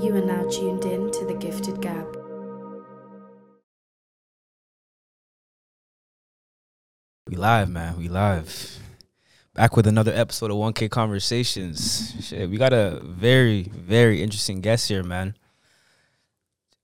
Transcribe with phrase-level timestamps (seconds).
[0.00, 2.16] You are now tuned in to the Gifted Gab.
[7.26, 7.96] We live, man.
[7.96, 8.78] We live.
[9.54, 12.14] Back with another episode of 1K Conversations.
[12.24, 15.36] Shit, we got a very, very interesting guest here, man.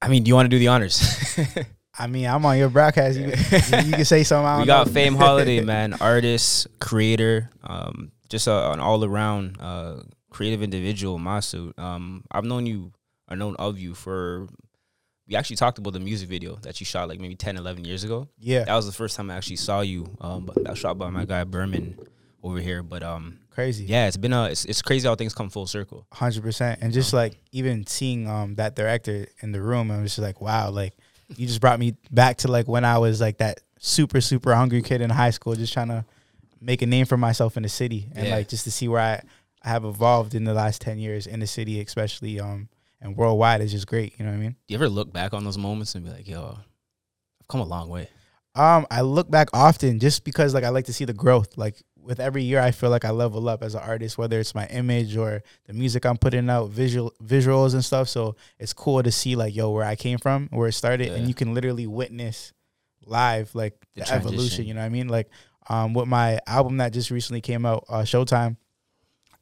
[0.02, 1.38] I mean, do you want to do the honors?
[1.98, 3.16] I mean, I'm on your broadcast.
[3.16, 4.44] You, you can say something.
[4.44, 4.92] I we don't got know.
[4.92, 5.92] Fame Holiday, man.
[6.00, 11.78] Artist, creator, um, just a, an all around uh, creative individual, Masu.
[11.78, 12.90] Um, I've known you,
[13.30, 14.48] or known of you for.
[15.26, 18.04] We actually talked about the music video that you shot like maybe 10, 11 years
[18.04, 18.28] ago.
[18.38, 20.06] Yeah, That was the first time I actually saw you.
[20.20, 21.96] Um, but that was shot by my guy Berman
[22.42, 22.82] over here.
[22.82, 23.86] But um, crazy.
[23.86, 26.06] yeah, it's been a it's, it's crazy how things come full circle.
[26.12, 26.80] hundred percent.
[26.82, 30.42] And just like even seeing um that director in the room, I was just like,
[30.42, 30.92] wow, like
[31.36, 34.82] you just brought me back to like when I was like that super super hungry
[34.82, 36.04] kid in high school, just trying to
[36.60, 38.34] make a name for myself in the city, and Yeah.
[38.36, 39.22] like just to see where I,
[39.62, 42.68] I have evolved in the last ten years in the city, especially um
[43.04, 44.18] and worldwide is just great.
[44.18, 44.50] You know what I mean?
[44.66, 46.58] Do you ever look back on those moments and be like, yo,
[47.40, 48.08] I've come a long way?
[48.56, 51.56] Um, I look back often just because like I like to see the growth.
[51.56, 54.54] Like with every year, I feel like I level up as an artist, whether it's
[54.54, 58.08] my image or the music I'm putting out, visual visuals and stuff.
[58.08, 61.14] So it's cool to see like yo where I came from, where it started, Yeah.
[61.14, 62.52] and you can literally witness
[63.06, 64.66] live like The the, evolution.
[64.66, 65.08] You know what I mean?
[65.08, 65.28] Like
[65.68, 68.56] um, with my album that just recently came out, uh, Showtime,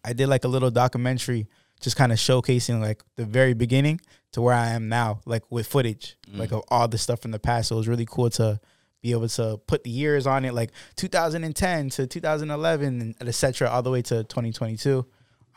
[0.05, 1.49] I did like a little documentary,
[1.83, 4.01] just kind of showcasing like the very beginning
[4.33, 6.39] to where I am now, like with footage, Mm.
[6.39, 7.69] like of all the stuff from the past.
[7.69, 8.59] So it was really cool to
[9.03, 13.69] be able to put the years on it, like 2010 to 2011, and et cetera,
[13.69, 15.05] all the way to 2022.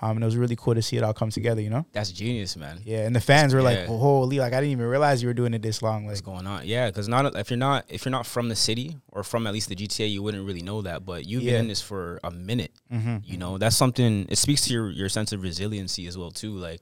[0.01, 1.85] Um, and it was really cool to see it all come together, you know?
[1.93, 2.81] That's genius, man.
[2.83, 3.85] Yeah, and the fans were like, Yeah.
[3.89, 4.39] oh, "Holy!
[4.39, 6.65] Like I didn't even realize you were doing it this long." Like, What's going on?
[6.67, 9.53] Yeah, because not if you're not if you're not from the city or from at
[9.53, 11.05] least the GTA, you wouldn't really know that.
[11.05, 11.53] But you've Yeah.
[11.53, 12.71] been in this for a minute.
[12.89, 14.25] hmm You know, that's something.
[14.29, 16.55] It speaks to your your sense of resiliency as well too.
[16.57, 16.81] Like,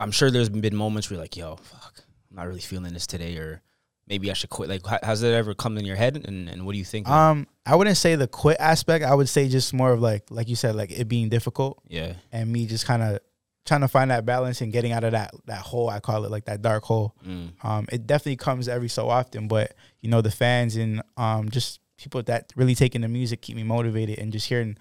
[0.00, 3.06] I'm sure there's been moments where you're like, yo, fuck, I'm not really feeling this
[3.06, 3.62] today, or
[4.08, 4.68] maybe I should quit.
[4.68, 6.24] Like, ha- has that ever come in your head?
[6.26, 7.08] And and what do you think?
[7.08, 9.04] um, I wouldn't say the quit aspect.
[9.04, 12.14] I would say just more of like, like you said, like it being difficult yeah,
[12.32, 13.18] and me just kind of
[13.64, 15.88] trying to find that balance and getting out of that that hole.
[15.88, 17.14] I call it like that dark hole.
[17.26, 21.48] mm, Um, it definitely comes every so often, but you know the fans and um,
[21.48, 24.76] just people that really taking the music keep me motivated and just hearing,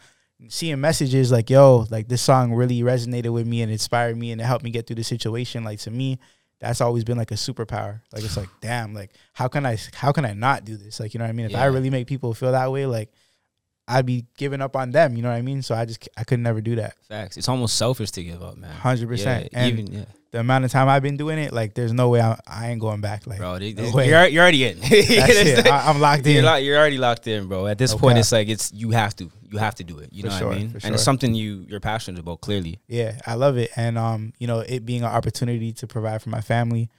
[0.50, 4.42] seeing messages like yo, like this song really resonated with me and inspired me and
[4.42, 5.64] it helped me get through the situation.
[5.64, 6.19] Like to me,
[6.63, 8.00] that's always been like a superpower.
[8.13, 10.97] Like it's like damn, like how can I how can I not do this?
[10.97, 11.47] Like you know what I mean?
[11.47, 13.12] If I really make people feel that way, like
[13.88, 15.16] I'd be giving up on them.
[15.16, 15.62] You know what I mean?
[15.62, 16.96] So I just I could never do that.
[17.08, 17.38] facts.
[17.38, 18.72] It's almost selfish to give up, man.
[18.72, 19.50] Hundred percent.
[19.52, 22.08] Yeah, And even yeah, the amount of time I've been doing it, like there's no
[22.10, 23.28] way I, I ain't going back.
[23.28, 23.60] Like bro.
[23.60, 24.08] They, no they- way.
[24.10, 24.80] you're you're already in.
[24.82, 25.68] That's it.
[25.68, 26.46] I, am locked You're, in.
[26.46, 27.68] lo- you're already locked in, bro.
[27.68, 30.14] At this No point, it's like it's you have to, you have to do it.
[30.14, 30.70] You For know sure, what I mean?
[30.70, 32.40] for And it's something you you're passionate about.
[32.42, 36.22] Clearly, Yeah, I love it, and um, you know, it being an opportunity to provide
[36.22, 36.90] for my family,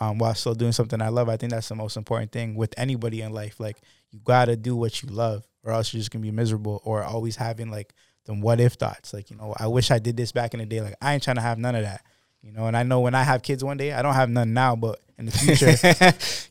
[0.00, 1.28] um, while still doing something I love.
[1.28, 3.60] I think that's the most important thing with anybody in life.
[3.60, 3.76] Like,
[4.10, 7.36] you gotta do what you love, or else you're just gonna be miserable, or always
[7.36, 9.12] having like them what if thoughts.
[9.12, 10.80] Like, you know, I wish I did this back in the day.
[10.80, 12.04] Like, I ain't trying to have none of that.
[12.42, 14.52] You know, and I know when I have kids one day, I don't have none
[14.52, 15.66] now, but in the future,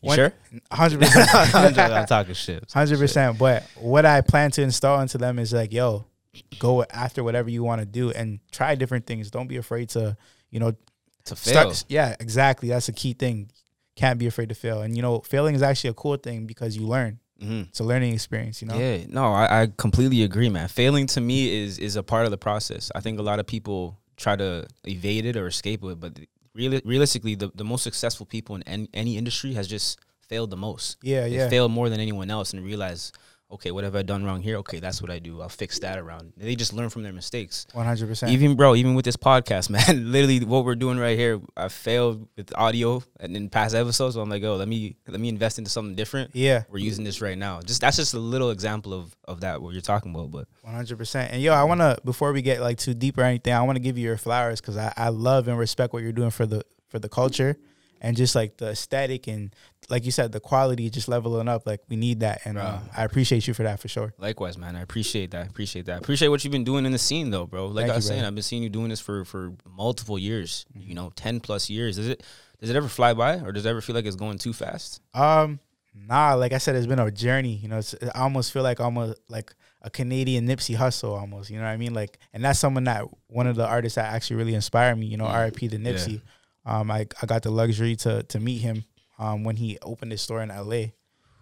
[0.00, 0.32] One- sure?
[0.72, 2.64] hundred percent, I'm talking shit.
[2.72, 3.38] Hundred percent.
[3.38, 6.06] But what I plan to install into them is like, yo,
[6.58, 9.30] go after whatever you want to do and try different things.
[9.30, 10.16] Don't be afraid to,
[10.50, 10.72] you know,
[11.26, 11.84] To fail, start.
[11.88, 12.70] Yeah, exactly.
[12.70, 13.50] That's a key thing.
[13.94, 14.80] Can't be afraid to fail.
[14.80, 17.18] And you know, failing is actually a cool thing because you learn.
[17.40, 17.68] Mhm.
[17.68, 18.62] It's a learning experience.
[18.62, 18.78] You know.
[18.78, 20.68] Yeah, no, I, I completely agree, man.
[20.68, 22.90] Failing to me is is a part of the process.
[22.94, 26.20] I think a lot of people try to evade it or escape it, but
[26.56, 29.98] reali- realistically, the, the most successful people in any, any industry has just
[30.28, 30.98] failed the most.
[31.02, 31.22] Yeah.
[31.28, 31.48] They Yeah.
[31.48, 33.10] failed more than anyone else and realize,
[33.52, 34.56] okay, what have I done wrong here?
[34.58, 35.40] Okay, that's what I do.
[35.40, 36.32] I'll fix that around.
[36.36, 37.66] They just learn from their mistakes.
[37.72, 38.32] One hundred percent.
[38.32, 42.28] Even bro, even with this podcast, man, literally what we're doing right here, I failed
[42.36, 44.14] with audio and in past episodes.
[44.14, 46.30] So I'm like, oh, let me let me invest into something different.
[46.34, 46.64] Yeah.
[46.70, 47.60] We're using this right now.
[47.60, 50.30] Just that's just a little example of of that what you're talking about.
[50.30, 51.32] But One hundred percent.
[51.32, 53.98] And yo, I wanna before we get like too deep or anything, I wanna give
[53.98, 56.98] you your flowers because I, I love and respect what you're doing for the for
[56.98, 57.56] the culture
[58.02, 59.54] and just like the aesthetic and
[59.88, 61.66] like you said, the quality just leveling up.
[61.66, 64.12] Like we need that, and uh, I appreciate you for that for sure.
[64.18, 65.48] likewise, man, I appreciate that.
[65.48, 65.98] Appreciate that.
[66.02, 67.66] Appreciate what you've been doing in the scene, though, bro.
[67.68, 68.28] Like Thank I was you, saying, brother.
[68.28, 70.66] I've been seeing you doing this for for multiple years.
[70.74, 71.96] You know, ten plus years.
[71.96, 72.22] Does it
[72.60, 75.00] does it ever fly by, or does it ever feel like it's going too fast?
[75.14, 75.58] Um,
[75.94, 77.54] nah, like I said, it's been a journey.
[77.56, 81.50] You know, it's, I almost feel like almost like a Canadian Nipsey Hussle almost.
[81.50, 81.92] You know what I mean?
[81.92, 85.06] Like, and that's someone that one of the artists that actually really inspired me.
[85.06, 85.30] You know, Mm.
[85.34, 85.66] R.I.P.
[85.68, 86.22] the Nipsey.
[86.64, 88.84] Um, I I got the luxury to to meet him
[89.18, 90.94] um when he opened his store in L.A.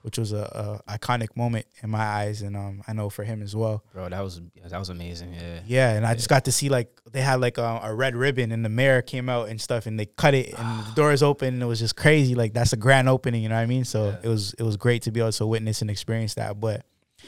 [0.03, 3.43] which was a, a iconic moment in my eyes, and um, I know for him
[3.43, 3.85] as well.
[3.93, 5.35] Bro, that was that was amazing.
[5.35, 5.61] Yeah.
[5.67, 8.51] Yeah, and I just got to see like they had like a, a red ribbon,
[8.51, 11.49] and the mayor came out and stuff, and they cut it, and the doors open,
[11.55, 12.35] and it was just crazy.
[12.35, 13.85] Like that's a grand opening, you know what I mean?
[13.85, 14.17] So Yeah.
[14.23, 16.59] it was it was great to be able to witness and experience that.
[16.59, 16.83] But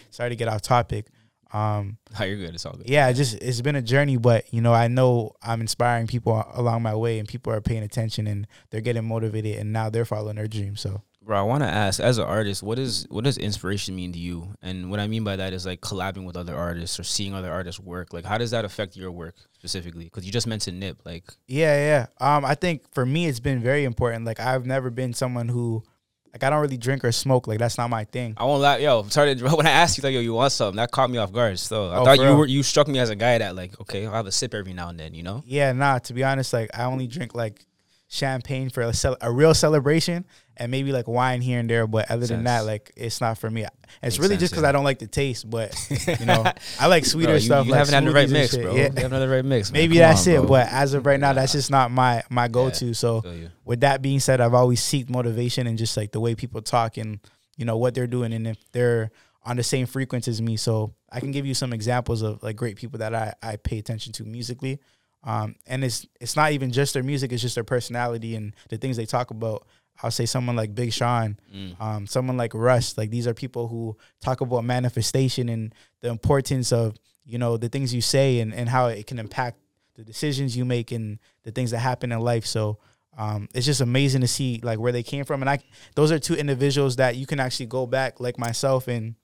[0.08, 1.08] sorry to get off topic.
[1.52, 2.54] Um, Oh, you're good.
[2.54, 2.88] It's all good.
[2.88, 6.82] yeah, just it's been a journey, but you know, I know I'm inspiring people along
[6.82, 10.36] my way, and people are paying attention, and they're getting motivated, and now they're following
[10.36, 10.80] their dreams.
[10.80, 14.12] So Bro, I want to ask, as an artist, what is what does inspiration mean
[14.12, 14.54] to you?
[14.60, 17.50] And what I mean by that is like collabing with other artists or seeing other
[17.52, 18.12] artists work.
[18.12, 20.04] Like, how does that affect your work specifically?
[20.04, 20.98] Because you just mentioned Nip.
[21.04, 22.36] Like, yeah, yeah.
[22.36, 24.24] Um, I think for me, it's been very important.
[24.24, 25.84] Like I've never been someone who,
[26.32, 27.46] like, I don't really drink or smoke.
[27.46, 28.34] Like that's not my thing.
[28.36, 29.02] I won't lie, yo.
[29.08, 30.76] Sorry, to- when I asked you, like, yo, you want something?
[30.76, 31.58] That caught me off guard.
[31.58, 34.06] So I Oh, thought you were you struck me as a guy that like, okay,
[34.06, 35.14] I'll have a sip every now and then.
[35.14, 35.42] You know?
[35.46, 35.98] Yeah, nah.
[36.00, 37.64] To be honest, like I only drink like
[38.12, 40.26] champagne for a, cel- a real celebration,
[40.58, 41.86] and maybe like wine here and there.
[41.86, 43.62] But other than that, like it's not for me.
[43.62, 43.72] It's
[44.02, 44.68] Makes really sense, just because yeah.
[44.68, 45.48] I don't like the taste.
[45.48, 45.74] But
[46.20, 46.44] you know,
[46.80, 47.66] I like sweeter Bro, stuff.
[47.66, 48.74] You like haven't had the right mix, bro.
[48.74, 48.76] Yeah.
[48.76, 49.72] You haven't had the right mix.
[49.72, 49.80] man.
[49.80, 50.46] Maybe Come that's on, it, bro.
[50.48, 52.94] but as of right now, that's just not my my go to.
[52.94, 53.22] So
[53.64, 56.98] with that being said, I've always seeked motivation and just like the way people talk
[56.98, 57.18] and
[57.56, 59.10] you know what they're doing and if they're
[59.44, 60.56] on the same frequency as me.
[60.56, 63.78] So I can give you some examples of like great people that I, I pay
[63.78, 64.80] attention to musically.
[65.24, 68.76] Um, and it's it's not even just their music; it's just their personality and the
[68.76, 69.66] things they talk about.
[70.02, 71.80] I'll say someone like Big Sean, Mm.
[71.80, 72.96] um, someone like Russ.
[72.98, 77.68] Like these are people who talk about manifestation and the importance of you know the
[77.68, 79.58] things you say and, and how it can impact
[79.94, 82.46] the decisions you make and the things that happen in life.
[82.46, 82.78] So
[83.16, 85.42] um, it's just amazing to see like where they came from.
[85.42, 85.58] And I
[85.94, 89.14] those are two individuals that you can actually go back like myself and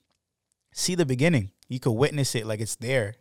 [0.72, 1.50] see the beginning.
[1.68, 3.14] You could witness it like it's there.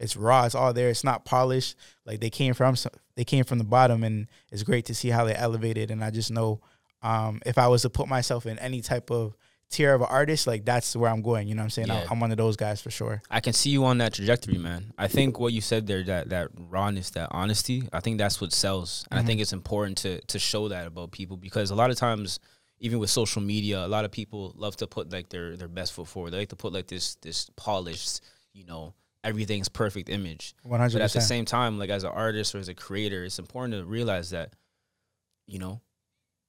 [0.00, 0.46] It's raw.
[0.46, 0.88] It's all there.
[0.88, 1.76] It's not polished.
[2.06, 2.74] Like they came from
[3.14, 5.90] they came from the bottom, and it's great to see how they elevated.
[5.90, 6.60] And I just know
[7.02, 9.36] um, if I was to put myself in any type of
[9.70, 11.48] tier of an artist, like that's where I'm going.
[11.48, 11.88] You know what I'm saying?
[11.88, 12.06] Yeah.
[12.10, 13.22] I'm one of those guys for sure.
[13.30, 14.92] I can see you on that trajectory, man.
[14.98, 18.52] I think what you said there, that that rawness, that honesty, I think that's what
[18.52, 19.06] sells.
[19.10, 21.96] And I think it's important to to show that about people because a lot of
[21.96, 22.40] times,
[22.80, 25.92] even with social media, a lot of people love to put like their their best
[25.92, 26.32] foot forward.
[26.32, 28.94] They like to put like this this polished, you know,
[29.24, 30.54] everything's perfect image.
[30.62, 33.24] One hundred But at the same time, like as an artist or as a creator,
[33.24, 34.54] it's important to realize that,
[35.46, 35.80] you know,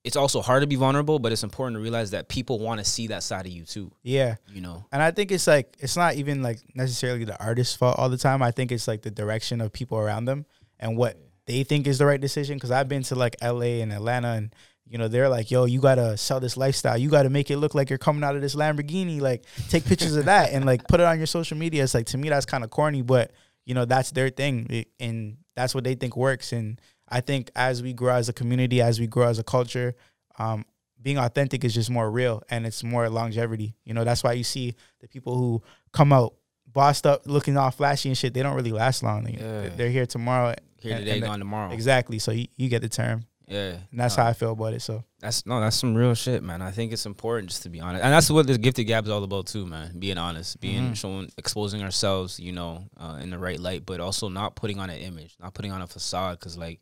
[0.04, 2.86] it's also hard to be vulnerable, but it's important to realize that people want to
[2.86, 3.92] see that side of you too.
[4.02, 4.36] Yeah.
[4.52, 8.00] You know, And I think it's like it's not even like necessarily the artist's fault
[8.00, 8.42] all the time.
[8.42, 10.46] I think it's like the direction of people around them
[10.80, 12.58] and what they think is the right decision.
[12.58, 13.82] Because I've been to like L.A.
[13.82, 14.56] and Atlanta, and
[14.92, 16.98] you know they're like, "Yo, you gotta sell this lifestyle.
[16.98, 19.22] You gotta make it look like you're coming out of this Lamborghini.
[19.22, 22.08] Like, take pictures of that and like put it on your social media." It's like
[22.08, 23.32] to me that's kind of corny, but
[23.66, 26.52] you know that's their thing, and that's what they think works.
[26.52, 29.96] And I think as we grow as a community, as we grow as a culture,
[30.40, 30.66] um,
[31.02, 33.76] being authentic is just more real and it's more longevity.
[33.86, 35.62] You know, that's why you see the people who
[35.94, 36.36] come out
[36.68, 38.34] bossed up, looking all flashy and shit.
[38.34, 39.28] They don't really last long.
[39.28, 39.70] Yeah.
[39.76, 40.54] They're here tomorrow.
[40.80, 41.72] here And- today, and gone tomorrow.
[41.72, 42.18] Exactly.
[42.20, 44.24] So you, you get the term, Yeah, and that's No.
[44.24, 44.82] how I feel about it.
[44.82, 46.62] So That's no, that's some real shit, man.
[46.62, 49.10] I think it's important just to be honest, and that's what this gifted gab is
[49.12, 50.00] all about too, man.
[50.00, 50.96] Being honest, being Mhm.
[50.96, 54.90] showing, exposing ourselves, you know, uh, in the right light, but also not putting on
[54.90, 56.80] an image, not putting on a facade, because like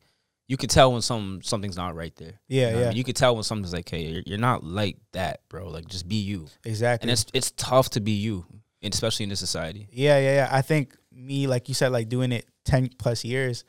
[0.47, 2.39] you could tell when some something's not right there.
[2.47, 2.97] yeah, You know what I yeah, mean?
[2.97, 5.67] you could tell when something's like, hey, you're, you're not like that, bro.
[5.69, 7.03] Like just be you, exactly.
[7.05, 8.45] and it's it's tough to be you,
[8.83, 9.87] especially in this society.
[9.91, 10.49] Yeah, yeah, yeah.
[10.51, 13.63] I think me, like you said, like doing it ten plus years,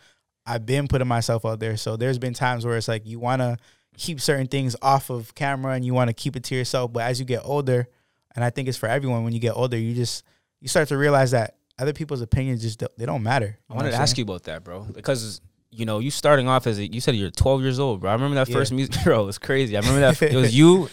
[0.50, 1.76] I've been putting myself out there.
[1.76, 3.56] So there's been times where it's like you want to
[3.96, 6.92] keep certain things off of camera and you want to keep it to yourself.
[6.92, 7.88] But as you get older,
[8.34, 10.24] and I think it's for everyone, when you get older, you just
[10.60, 13.58] you start to realize that other people's opinions just don't- they don't matter.
[13.70, 15.40] I wanted to ask you about that, bro, because
[15.70, 18.10] you know you starting off as a, you said you're 12 years old, bro.
[18.10, 18.54] I remember that Yeah.
[18.56, 19.22] first music, bro.
[19.22, 19.76] It was crazy.
[19.76, 20.88] I remember that it was you.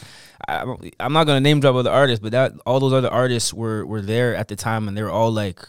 [0.48, 3.54] I, I'm- I'm not gonna name drop other artists, but that all those other artists
[3.54, 5.60] were were there at the time, and they were all like,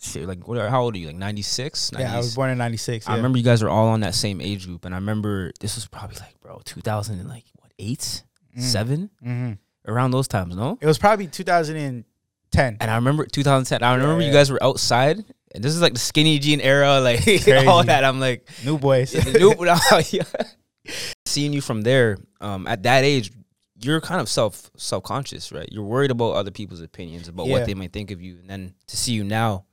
[0.00, 0.58] shit, like what?
[0.58, 1.06] are- How old are you?
[1.08, 1.92] Like 96?
[1.98, 3.08] Yeah, I was born in '96.
[3.08, 5.74] I remember you guys were all on that same age group, and I remember this
[5.76, 8.22] was probably like, bro, 2000 and like what eight,
[8.58, 9.52] seven, hmm
[9.88, 10.76] around those times, no?
[10.80, 12.76] It was probably 2010.
[12.80, 13.82] And I remember 2010.
[13.82, 15.24] I remember Yeah, you guys were outside,
[15.54, 17.20] and this is like the skinny jean era, like
[17.68, 18.02] all that.
[18.04, 19.14] I'm like, New Boyz.
[19.38, 20.92] new- yeah.
[21.26, 23.30] Seeing you from there, um, at that age,
[23.78, 25.68] you're kind of self self conscious, right?
[25.70, 27.52] You're worried about other people's opinions, about Yeah.
[27.52, 29.65] what they might think of you, and then to see you now,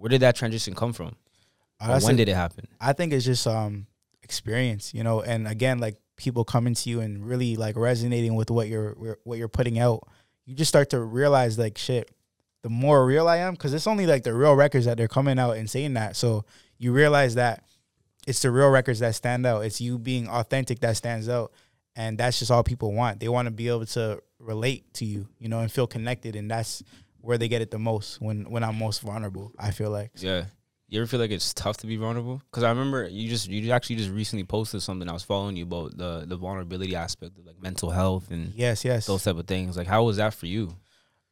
[0.00, 1.14] where did that transition come from?
[2.06, 2.66] When did it happen?
[2.80, 3.86] I think it's just um
[4.22, 8.50] experience, you know, and again, like people coming to you and really like resonating with
[8.50, 10.06] what you're what you're putting out.
[10.46, 12.10] You just start to realize like shit.
[12.62, 15.38] The more real I am, because it's only like the real records that they're coming
[15.38, 16.14] out and saying that.
[16.16, 16.44] So
[16.76, 17.64] you realize that
[18.26, 19.64] it's the real records that stand out.
[19.64, 21.52] It's you being authentic that stands out.
[21.96, 23.20] and that's just all people want.
[23.20, 26.50] They want to be able to relate to you, you know, and feel connected, and
[26.50, 26.82] that's
[27.22, 29.52] where they get it the most when when I'm most vulnerable.
[29.58, 30.44] I feel like Yeah.
[30.88, 32.42] You ever feel like it's tough to be vulnerable?
[32.50, 35.08] Because I remember you just you actually just recently posted something.
[35.08, 38.84] I was following you about the the vulnerability aspect of like mental health and yes,
[38.84, 39.06] yes.
[39.06, 39.76] those type of things.
[39.76, 40.74] Like, how was that for you?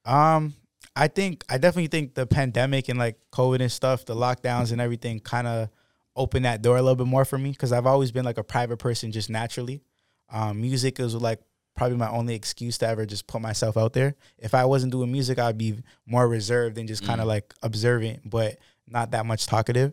[0.04, 0.54] Um,
[0.94, 4.80] I think I definitely think the pandemic and like COVID and stuff, the lockdowns and
[4.80, 5.70] everything, kind of
[6.14, 8.44] opened that door a little bit more for me because I've always been like a
[8.44, 9.82] private person just naturally.
[10.30, 11.40] Um, music is like
[11.78, 14.16] probably my only excuse to ever just put myself out there.
[14.38, 17.28] If I wasn't doing music, I'd be more reserved and just kind of Mm.
[17.30, 19.92] like observant, but not that much talkative.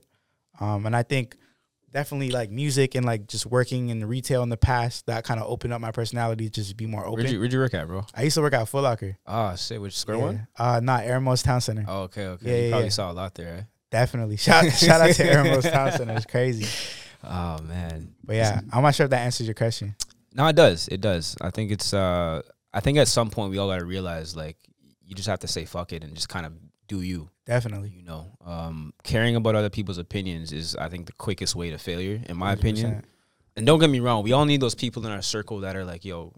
[0.59, 1.37] Um, and I think
[1.93, 5.47] definitely like music and like just working in retail in the past that kind of
[5.49, 7.19] opened up my personality to just be more open.
[7.23, 8.05] Where'd you, where'd you work at, bro?
[8.13, 9.17] I used to work at Foot Locker.
[9.27, 10.23] Ah, shit, which square yeah.
[10.23, 10.47] one?
[10.57, 11.85] Uh, not Erin Mills Town Center.
[11.87, 12.45] Oh, okay, okay.
[12.49, 12.89] Yeah, you yeah, probably yeah.
[12.91, 13.55] saw a lot there.
[13.57, 13.61] Eh?
[13.91, 14.37] Definitely.
[14.37, 16.13] Shout shout out to Erin Mills Town Center.
[16.13, 16.65] It's crazy.
[17.27, 18.13] Oh man.
[18.23, 19.95] But yeah, I'm not sure if that answers your question.
[20.35, 20.87] No, it does.
[20.89, 21.35] It does.
[21.41, 21.93] I think it's.
[21.93, 22.41] uh
[22.73, 24.57] I think at some point we all gotta realize like
[25.05, 26.51] you just have to say fuck it and just kind of
[26.87, 27.29] do you.
[27.45, 27.89] Definitely.
[27.95, 31.77] You know, um, caring about other people's opinions is, I think, the quickest way to
[31.77, 32.91] failure, in my opinion.
[32.91, 33.01] 100%.
[33.55, 35.85] And don't get me wrong, we all need those people in our circle that are
[35.85, 36.33] like, yo,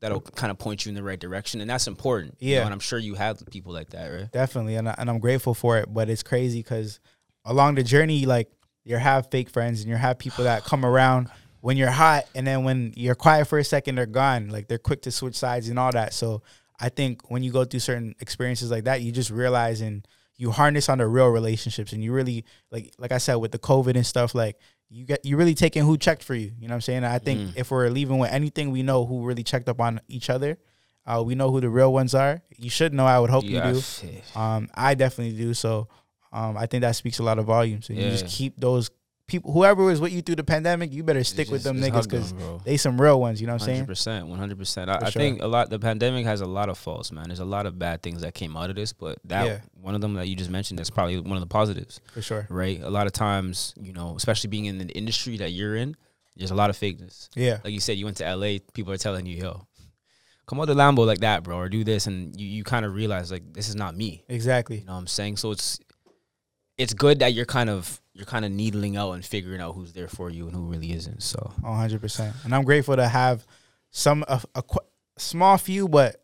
[0.00, 2.34] that'll kind of point you in the right direction, and that's important.
[2.40, 2.64] you know, Yeah.
[2.64, 4.32] and I'm sure you have people like that, right?
[4.32, 4.74] Definitely.
[4.76, 5.92] And, I, and I'm grateful for it.
[5.92, 6.98] But it's crazy because
[7.44, 8.50] along the journey, like
[8.84, 11.28] you have fake friends and you have people that come around
[11.60, 14.48] when you're hot and then when you're quiet for a second, they're gone.
[14.48, 16.12] Like they're quick to switch sides and all that.
[16.14, 16.42] So
[16.80, 20.52] I think when you go through certain experiences like that, you just realize and you
[20.52, 23.96] harness on the real relationships and you really like like I said with the COVID
[23.96, 24.56] and stuff, like
[24.88, 26.52] you get you really taking who checked for you.
[26.60, 27.04] You know what I'm saying?
[27.04, 27.52] I think Mm.
[27.56, 30.56] if we're leaving with anything, we know who really checked up on each other.
[31.04, 32.42] Uh, we know who the real ones are.
[32.56, 33.06] You should know.
[33.06, 34.38] I would hope Yeah, you do.
[34.38, 35.54] Um, I definitely do.
[35.54, 35.88] So,
[36.32, 37.88] um, I think that speaks a lot of volumes.
[37.88, 38.90] And you just keep those
[39.28, 42.34] people, whoever was with you through the pandemic, you better stick with them niggas because
[42.64, 43.40] they some real ones.
[43.40, 43.86] You know what I'm saying?
[43.86, 44.90] percent, one hundred percent.
[44.90, 45.70] I For I think a lot.
[45.70, 47.28] The pandemic has a lot of faults, man.
[47.28, 49.58] There's a lot of bad things that came out of this, but that Yeah.
[49.80, 52.46] one of them that you just mentioned, that's probably one of the positives, For sure.
[52.50, 52.80] right?
[52.82, 55.94] A lot of times, you know, especially being in the industry that you're in,
[56.36, 57.28] there's a lot of fakeness.
[57.36, 57.58] Yeah.
[57.62, 58.58] Like you said, you went to LA.
[58.72, 59.66] People are telling you, "Yo,
[60.46, 62.94] come out the Lambo like that, bro, or do this," and you you kind of
[62.94, 64.24] realize like this is not me.
[64.28, 64.78] Exactly.
[64.78, 65.36] You know what I'm saying?
[65.36, 65.78] So it's
[66.78, 69.92] it's good that you're kind of you're kind of needling out and figuring out who's
[69.92, 71.22] there for you and who really isn't.
[71.22, 72.00] So 100.
[72.00, 73.46] percent And I'm grateful to have
[73.90, 74.84] some a, a qu-
[75.16, 76.20] small few, but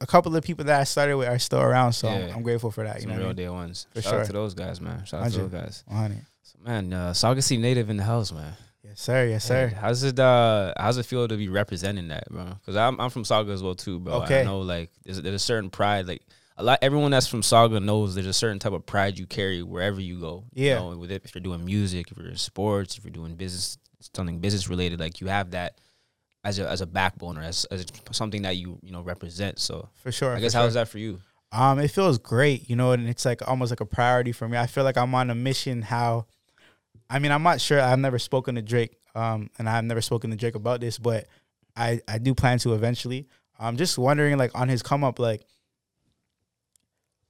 [0.00, 1.92] a couple of people that I started with are still around.
[1.94, 2.34] So I'm, Yeah.
[2.34, 2.96] I'm grateful for that.
[2.96, 3.36] You some know, real I mean?
[3.36, 3.86] day ones.
[3.92, 4.24] For Shout out sure.
[4.26, 5.04] to those guys, man.
[5.04, 5.64] Shout out to those 100.
[5.64, 5.84] guys.
[5.86, 6.26] 100.
[6.42, 8.54] So, man, uh, Sauga native in the house, man.
[8.84, 9.26] Yes, sir.
[9.26, 9.68] Yes, sir.
[9.68, 10.18] Hey, how's it?
[10.18, 12.44] Uh, how's it feel to be representing that, bro?
[12.60, 14.22] Because I'm I'm from Sauga as well too, bro.
[14.22, 14.42] Okay.
[14.42, 16.22] I know like there's there's a certain pride, like
[16.56, 16.78] a lot.
[16.82, 20.20] Everyone that's from Sauga knows there's a certain type of pride you carry wherever you
[20.20, 20.44] go.
[20.52, 20.78] you Yeah.
[20.78, 23.78] know, with it, if you're doing music, if you're in sports, if you're doing business,
[24.14, 25.80] something business related, like you have that
[26.44, 29.58] as a as a backbone or as, as something that you you know represent.
[29.58, 30.34] So For sure.
[30.36, 30.62] I guess sure.
[30.62, 31.20] how's that for you?
[31.52, 34.56] Um, it feels great, you know, and it's like almost like a priority for me.
[34.58, 35.80] I feel like I'm on a mission.
[35.82, 36.26] How,
[37.08, 37.80] I mean, I'm not sure.
[37.80, 41.26] I've never spoken to Drake, um, and I've never spoken to Drake about this, but
[41.76, 43.28] I I do plan to eventually.
[43.58, 45.42] I'm just wondering, like, on his come up, like,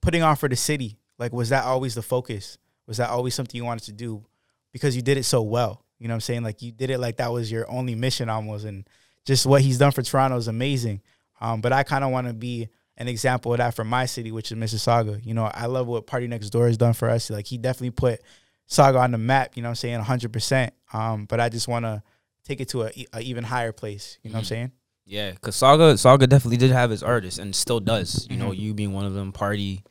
[0.07, 0.99] putting on for the city.
[1.19, 2.59] Like, was that always the focus?
[2.87, 4.25] Was that always something you wanted to do?
[4.73, 5.83] Because you did it so well.
[5.99, 6.43] You know what I'm saying?
[6.43, 8.87] Like, you did it like that was your only mission almost, and
[9.25, 11.01] just what he's done for Toronto is amazing.
[11.41, 14.31] Um, but I kind of want to be an example of that for my city,
[14.33, 15.25] which is Mississauga.
[15.25, 17.29] You know, I love what PartyNextDoor has done for us.
[17.29, 18.21] Like he definitely put
[18.69, 19.57] Sauga on the map.
[19.57, 20.33] You know, what I'm saying 100.
[20.33, 22.03] percent Um, but I just want to
[22.45, 24.19] take it to a even higher place.
[24.23, 24.49] You know what I'm Mhm.
[24.49, 24.73] saying?
[25.05, 28.27] Yeah, because Sauga Sauga definitely did have his artists and still does.
[28.31, 28.59] You know, Mhm.
[28.59, 29.31] you being one of them.
[29.33, 29.83] Party,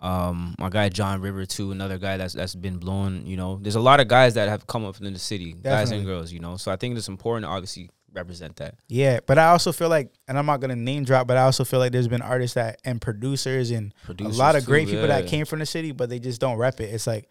[0.00, 3.26] um, my guy John River too, another guy that's that's been blowing.
[3.26, 5.90] You know, there's a lot of guys that have come up in the city, guys
[5.90, 6.32] and girls.
[6.32, 8.76] You know, so I think it's important to obviously represent that.
[8.88, 11.64] Yeah, but I also feel like, and I'm not gonna name drop, but I also
[11.64, 14.88] feel like there's been artists that and producers and Producers a lot of too, great
[14.88, 16.94] people that came from the city, but they just don't rep it.
[16.94, 17.28] It's like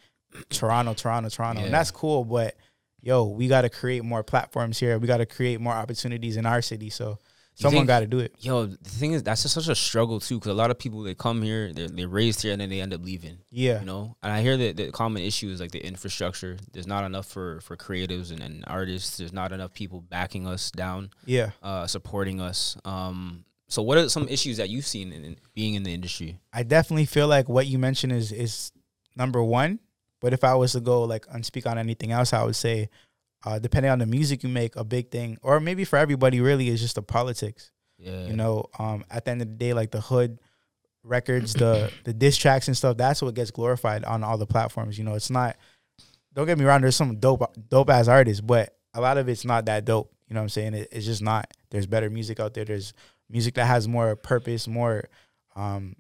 [0.50, 2.26] Toronto, Toronto, Toronto, and that's cool.
[2.26, 2.56] But
[3.02, 4.98] yo, we got to create more platforms here.
[4.98, 6.90] We got to create more opportunities in our city.
[6.90, 7.20] So
[7.62, 8.36] someone got to do it.
[8.40, 11.02] Yo, the thing is, that's just such a struggle too, because a lot of people
[11.02, 13.38] they come here, they're, they're raised here, and then they end up leaving.
[13.50, 16.58] Yeah, You know, and I hear that the common issue is like the infrastructure.
[16.72, 19.18] There's not enough for for creatives and, and artists.
[19.18, 21.10] There's not enough people backing us down.
[21.26, 21.52] yeah.
[21.64, 22.78] uh, supporting us.
[22.86, 26.40] Um, so, what are some issues that you've seen in, in being in the industry?
[26.54, 28.72] I definitely feel like what you mentioned is is
[29.16, 29.80] number one.
[30.20, 32.90] But if I was to go like and speak on anything else, I would say,
[33.46, 36.70] uh, depending on the music you make, a big thing, or maybe for everybody, really
[36.70, 37.72] is just the politics.
[37.98, 40.40] Yeah, You know, um, at the end of the day, like the hood
[41.04, 44.98] records, the the diss tracks and stuff, that's what gets glorified on all the platforms.
[44.98, 45.56] You know, it's not.
[46.34, 46.82] Don't get me wrong.
[46.82, 50.12] There's some dope dope ass artists, but a lot of it's not that dope.
[50.28, 50.74] You know what I'm saying?
[50.74, 51.52] It, it's just not.
[51.72, 52.66] There's better music out there.
[52.66, 52.94] There's
[53.30, 55.10] music that has more purpose, more
[55.56, 55.96] um,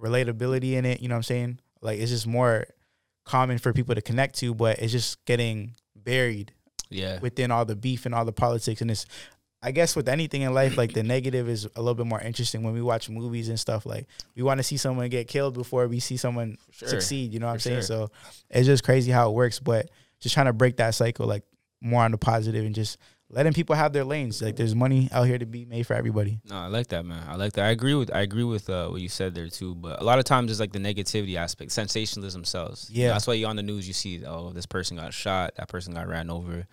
[0.00, 1.00] relatability in it.
[1.00, 1.60] You know what I'm saying?
[1.80, 2.66] Like it's just more
[3.24, 5.74] common for people to connect to, but it's just getting
[6.08, 6.52] buried
[6.90, 7.20] Yeah.
[7.20, 8.80] within all the beef and all the politics.
[8.80, 9.04] And it's,
[9.62, 12.62] I guess, with anything in life, like the negative is a little bit more interesting
[12.62, 13.84] when we watch movies and stuff.
[13.86, 16.88] Like we want to see someone get killed before we see someone Sure.
[16.88, 17.32] succeed.
[17.32, 17.76] You know what I'm saying?
[17.78, 18.08] sure.
[18.08, 18.10] So
[18.50, 19.58] it's just crazy how it works.
[19.60, 21.42] But just trying to break that cycle, like
[21.80, 22.98] more on the positive and just
[23.30, 24.40] letting people have their lanes.
[24.40, 26.40] Like there's money out here to be made for everybody.
[26.48, 27.22] No, I like that, man.
[27.28, 27.64] I like that.
[27.66, 29.74] I agree with I agree with uh, what you said there too.
[29.74, 32.88] But a lot of times it's like the negativity aspect, sensationalism sells.
[32.90, 33.08] Yeah.
[33.08, 35.94] that's why you're on the news you see, oh, this person got shot, that person
[35.94, 36.66] got ran over.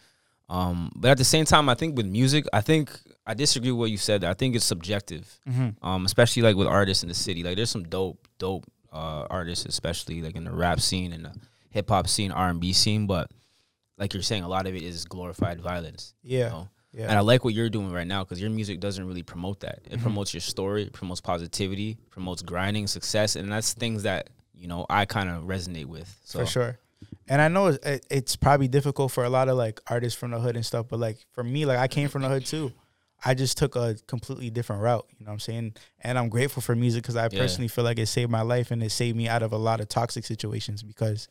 [0.48, 2.92] Um, but at the same time, I think with music, I think
[3.26, 4.24] I disagree with what you said.
[4.24, 5.40] I think it's subjective,
[5.82, 7.42] um, especially like with artists in the city.
[7.42, 11.34] Like there's some dope, dope uh, artists, especially like in the rap scene and the
[11.72, 13.08] hip hop scene, R and B scene.
[13.08, 13.32] But
[13.98, 16.14] like you're saying, a lot of it is glorified violence.
[16.24, 16.46] Yeah.
[16.46, 16.70] You know?
[16.94, 17.04] Yeah.
[17.10, 19.84] And I like what you're doing right now because your music doesn't really promote that.
[19.84, 19.96] Mm-hmm.
[19.96, 24.86] It promotes your story, promotes positivity, promotes grinding, success, and that's things that you know
[24.90, 26.18] I kind of resonate with.
[26.24, 26.80] So for sure.
[27.28, 30.40] And I know it's, it's probably difficult for a lot of like artists from the
[30.40, 32.72] hood and stuff, but like for me, like I came from the hood too.
[33.24, 35.06] I just took a completely different route.
[35.18, 35.74] You know what I'm saying?
[36.02, 37.40] And I'm grateful for music because I Yeah.
[37.40, 39.82] personally feel like it saved my life and it saved me out of a lot
[39.82, 41.28] of toxic situations because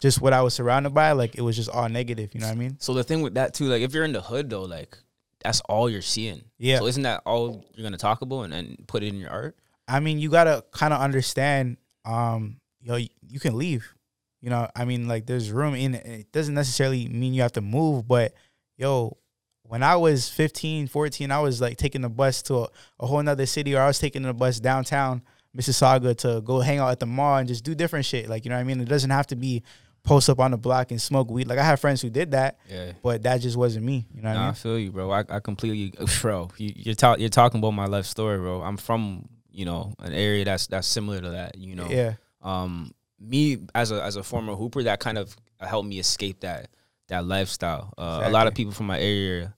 [0.00, 2.34] just what I was surrounded by, like it was just all negative.
[2.34, 2.76] You know what I mean?
[2.80, 4.96] So the thing with that too, like if you're in the hood though, like
[5.42, 6.42] that's all you're seeing.
[6.58, 6.78] Yeah.
[6.78, 9.56] So isn't that all you're gonna talk about and, and put it in your art?
[9.88, 13.92] I mean, you gotta kind of understand, um, yo, y- you can leave.
[14.40, 16.06] You know, I mean, like there's room in it.
[16.06, 18.34] It doesn't necessarily mean you have to move, but
[18.76, 19.16] yo,
[19.62, 22.68] when I was 15, 14, I was like taking the bus to a,
[23.00, 25.22] a whole nother city, or I was taking the bus downtown
[25.56, 28.28] Mississauga to go hang out at the mall and just do different shit.
[28.28, 28.80] Like, you know what I mean?
[28.80, 29.62] It doesn't have to be
[30.06, 31.46] post up on the block and smoke weed.
[31.48, 32.92] Like I have friends who did that, Yeah.
[33.02, 34.06] but that just wasn't me.
[34.14, 35.10] You know what Nah, I I feel you, bro.
[35.10, 36.48] I, I completely, bro.
[36.56, 38.62] You, you're talking, you're talking about my life story, bro.
[38.62, 41.58] I'm from, you know, an area that's that's similar to that.
[41.58, 42.14] You know, Yeah.
[42.40, 46.68] um me as a as a former hooper that kind of helped me escape that
[47.08, 49.54] that lifestyle uh, a lot of people from my area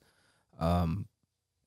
[0.60, 1.06] um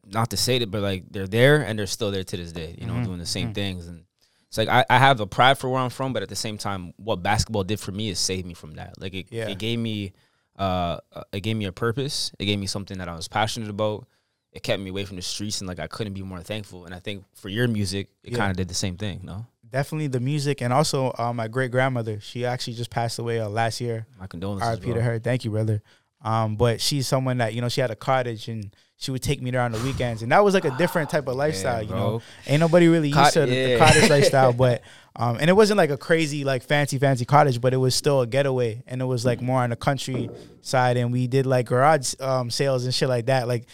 [0.06, 2.76] not to say that but like they're there and they're still there to this day
[2.80, 3.56] you know Mhm, doing the same mhm.
[3.56, 4.06] things and
[4.52, 6.58] it's like I, I have a pride for where i'm from but at the same
[6.58, 9.48] time what basketball did for me is saved me from that like it, Yeah.
[9.48, 10.12] it gave me
[10.60, 13.70] uh uh, it gave me a purpose it gave me something that i was passionate
[13.70, 14.06] about
[14.52, 16.94] it kept me away from the streets and like i couldn't be more thankful and
[16.94, 18.38] i think for your music it Yeah.
[18.40, 21.72] kind of did the same thing no Definitely the music, and also uh, my great
[21.72, 22.20] grandmother.
[22.20, 24.06] She actually just passed away uh, last year.
[24.20, 24.96] my condolences bro.
[24.96, 25.18] to her.
[25.18, 25.82] Thank you, brother.
[26.24, 29.42] Um, but she's someone that you know she had a cottage and she would take
[29.42, 31.82] me there on the weekends, and that was like a different type of lifestyle.
[31.82, 34.84] you know, ain't nobody really used Cot- to the, the cottage lifestyle, but
[35.16, 38.22] um, and it wasn't like a crazy like fancy fancy cottage, but it was still
[38.22, 40.30] a getaway, and it was like more on the country
[40.62, 43.66] side, and we did like garage um, sales and shit like that, like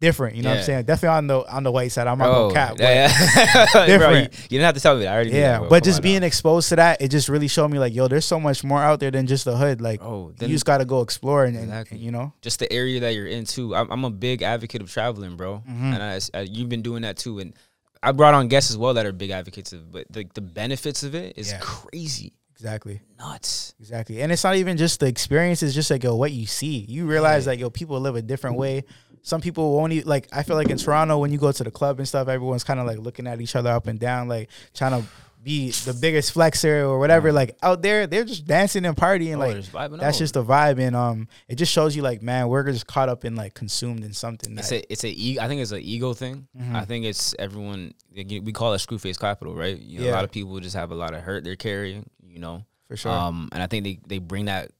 [0.00, 0.34] different.
[0.36, 0.84] You know what I'm saying?
[0.84, 2.06] Definitely on the on the white side.
[2.06, 2.76] I'm not Bro, gonna cap.
[2.78, 3.66] yeah, yeah.
[3.72, 4.32] Bro, you, Different.
[4.44, 5.10] you didn't have to tell me that.
[5.10, 7.78] I already knew yeah, but just being exposed to that, it just really showed me
[7.78, 9.80] like, yo, there's so much more out there than just the hood.
[9.80, 11.96] Like, oh, you just got to go explore and, Exactly.
[11.96, 13.74] and, you know, just the area that you're in too.
[13.74, 15.94] I'm, I'm a big advocate of traveling, bro, Mhm.
[15.94, 17.38] and I, I- you've been doing that too.
[17.38, 17.54] And
[18.02, 21.02] I brought on guests as well that are big advocates of, but the, the benefits
[21.02, 21.58] of it is Yeah.
[21.60, 23.74] crazy, exactly, nuts.
[23.78, 24.22] exactly.
[24.22, 26.78] And it's not even just the experience; it's just like yo, what you see.
[26.88, 28.84] You realize like yo, people live a different way.
[29.22, 30.28] Some people won't even like.
[30.32, 32.80] I feel like in Toronto, when you go to the club and stuff, everyone's kind
[32.80, 35.06] of like looking at each other up and down, like trying to
[35.42, 37.32] be the biggest flexer or whatever.
[37.32, 39.36] Like out there, they're just dancing and partying.
[39.36, 40.18] Oh, like that's out.
[40.18, 43.24] just the vibe, and um, it just shows you like, man, we're just caught up
[43.24, 44.56] in like consumed in something.
[44.58, 46.46] It's That, a it's a e- I think it's an ego thing.
[46.58, 46.74] Mhm.
[46.74, 47.94] I think it's everyone.
[48.14, 49.78] We call it screwface capital, right?
[49.78, 52.08] You know, a lot of people just have a lot of hurt they're carrying.
[52.26, 53.10] You know, for sure.
[53.12, 54.70] Um, and I think they, they bring that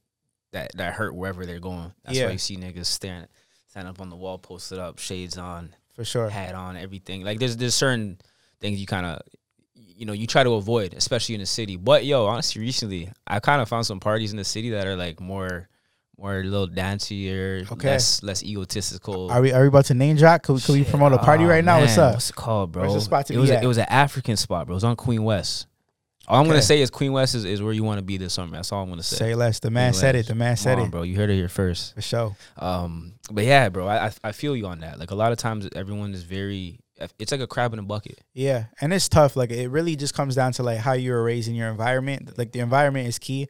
[0.53, 1.93] that that hurt wherever they're going.
[2.05, 2.27] That's Yeah.
[2.27, 3.27] why you see niggas staring,
[3.71, 6.29] standing up on the wall, posted up, shades on, for sure.
[6.29, 7.23] hat on, everything.
[7.23, 8.19] Like there's there's certain
[8.61, 9.23] things you kind of
[9.75, 11.77] you know you try to avoid, especially in the city.
[11.77, 14.97] But yo, honestly, recently I kind of found some parties in the city that are
[14.97, 15.69] like more
[16.19, 17.89] more a little dancier, Okay.
[17.91, 19.31] less less egotistical.
[19.31, 20.43] Are we are we about to name drop?
[20.43, 21.81] Could we, could we promote a party Oh, right now?
[21.81, 22.15] What's up?
[22.15, 22.83] What's it called, bro?
[22.83, 23.65] Where's the spot to it be was a, at?
[23.65, 24.75] it was an African spot, bro.
[24.75, 25.67] It was on Queen West.
[26.31, 28.35] All I'm gonna say is Queen West is, is where you want to be this
[28.35, 28.57] summer.
[28.57, 29.17] That's all I'm gonna say.
[29.17, 29.59] Say less.
[29.59, 30.29] The man said it.
[30.29, 30.91] The man Come said on, it.
[30.91, 31.03] bro.
[31.03, 31.95] You heard it here first.
[31.97, 32.37] For sure.
[32.57, 34.99] Um, but yeah, bro, I, I I feel you on that.
[35.01, 36.79] Like a lot of times, everyone is very.
[37.19, 38.21] It's like a crab in a bucket.
[38.35, 39.35] Yeah, and it's tough.
[39.35, 42.37] Like it really just comes down to like how you were raised in your environment.
[42.39, 43.49] Like the environment is key.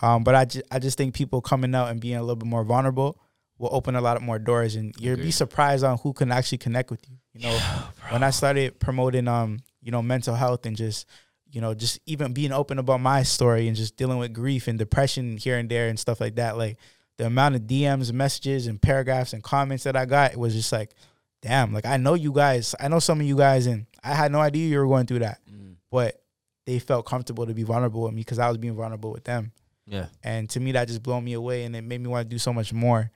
[0.00, 2.48] Um, but I just I just think people coming out and being a little bit
[2.48, 3.18] more vulnerable
[3.58, 6.58] will open a lot of more doors, and you'll be surprised on who can actually
[6.58, 7.16] connect with you.
[7.34, 7.58] You know,
[8.10, 11.06] when I started promoting um you know mental health and just
[11.52, 14.78] you know just even being open about my story and just dealing with grief and
[14.78, 16.76] depression here and there and stuff like that, like.
[17.18, 20.72] the amount of DMs, messages, and paragraphs and comments that I got, it was just
[20.72, 20.94] like,
[21.42, 24.32] damn, like I know you guys, I know some of you guys, and I had
[24.32, 25.76] no idea you were going through that, Mm.
[25.90, 26.20] but
[26.64, 29.52] they felt comfortable to be vulnerable with me because I was being vulnerable with them.
[29.86, 30.06] Yeah.
[30.24, 32.38] And to me, that just blew me away, and it made me want to do
[32.38, 33.10] so much more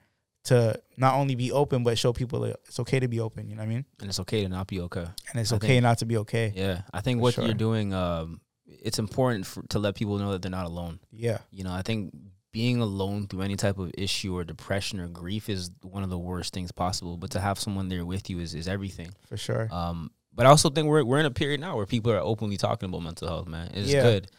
[0.46, 3.48] to not only be open but show people that it's okay to be open.
[3.48, 3.85] You know what I mean?
[4.00, 5.06] And it's okay to not be okay.
[5.30, 6.52] And it's I okay think- not to be okay.
[6.54, 6.82] Yeah.
[6.92, 7.44] I think what sure.
[7.44, 11.00] you're doing, um, it's important for, to let people know that they're not alone.
[11.12, 12.14] Yeah, You know, I think
[12.52, 16.18] being alone through any type of issue or depression or grief is one of the
[16.18, 17.16] worst things possible.
[17.16, 19.11] But to have someone there with you is, is everything.
[19.28, 19.68] for sure.
[19.70, 22.56] Um, but I also think we're we're in a period now where people are openly
[22.56, 23.70] talking about mental health, man.
[23.74, 24.02] It's Yeah.
[24.02, 24.30] good.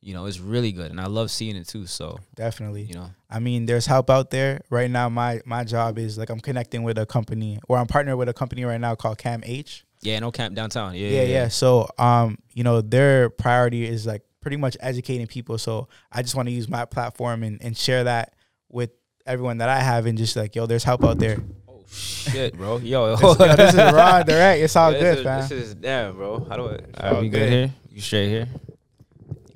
[0.00, 0.90] You know, it's really good.
[0.90, 1.86] And I love seeing it too.
[1.86, 2.82] So, Definitely.
[2.82, 5.08] you know, I mean, there's help out there right now.
[5.08, 8.32] My my job is like I'm connecting with a company, or I'm partnered with a
[8.34, 9.82] company right now called CAMH.
[10.02, 10.94] yeah, no camp downtown.
[10.94, 11.48] Yeah, Yeah, yeah.
[11.48, 15.58] So, um, you know, their priority is like pretty much educating people.
[15.58, 18.34] So I just want to use my platform and, and share that
[18.70, 18.90] with
[19.26, 21.38] everyone that I have, and just like, yo, there's help out there.
[21.68, 22.76] Oh shit, bro.
[22.82, 24.62] Yo, This, yo, this is raw, direct.
[24.62, 25.40] It's all Yeah, good, this fam.
[25.42, 26.46] is, This is damn, bro.
[26.48, 26.78] How do I?
[27.08, 27.50] all Are we good good.
[27.52, 27.74] here?
[27.90, 28.48] You straight here?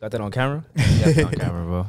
[0.03, 0.65] Got that on camera?
[0.77, 1.87] Yeah, it's on camera, bro.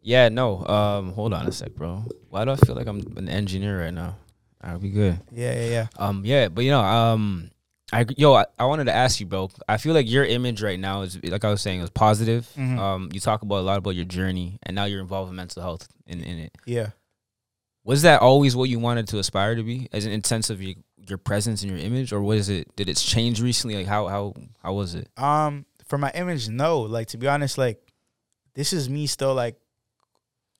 [0.00, 0.64] Yeah, no.
[0.66, 2.02] Um, hold on a sec, bro.
[2.30, 4.16] Why do I feel like I'm an engineer right now?
[4.62, 5.20] I'll be good.
[5.30, 5.86] Yeah, yeah, yeah.
[5.98, 7.50] Um, yeah, but you know, um,
[7.92, 9.50] I yo, I, I wanted to ask you, bro.
[9.68, 12.50] I feel like your image right now is like I was saying, is positive.
[12.56, 12.78] Mhm.
[12.78, 15.62] Um, you talk about a lot about your journey, and now you're involved in mental
[15.62, 16.52] health in in it.
[16.64, 16.90] Yeah.
[17.84, 20.62] Was that always what you wanted to aspire to be, as an in sense of
[20.62, 20.76] your
[21.06, 22.74] your presence and your image, or was it?
[22.76, 23.76] Did it change recently?
[23.76, 25.08] Like how how how was it?
[25.18, 26.80] Um, for my image, no.
[26.80, 27.92] Like to be honest, like
[28.54, 29.56] this is me still like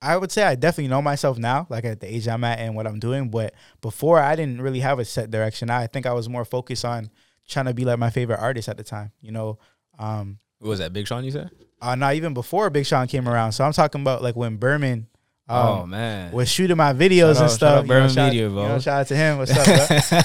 [0.02, 2.74] I would say I definitely know myself now, like at the age I'm at and
[2.74, 3.30] what I'm doing.
[3.30, 5.70] But before I didn't really have a set direction.
[5.70, 7.10] I think I was more focused on
[7.48, 9.58] trying to be like my favorite artist at the time, you know.
[9.98, 11.24] Um What was that Big Sean?
[11.24, 11.50] You said?
[11.80, 13.52] uh not even before Big Sean came around.
[13.52, 15.08] So I'm talking about like when Berman
[15.48, 17.78] um, oh man, was shooting my videos Shout out- and shout stuff.
[17.78, 18.68] out you know, shout, Media, you bro.
[18.68, 19.38] know, shout out to him.
[19.38, 19.66] What's up,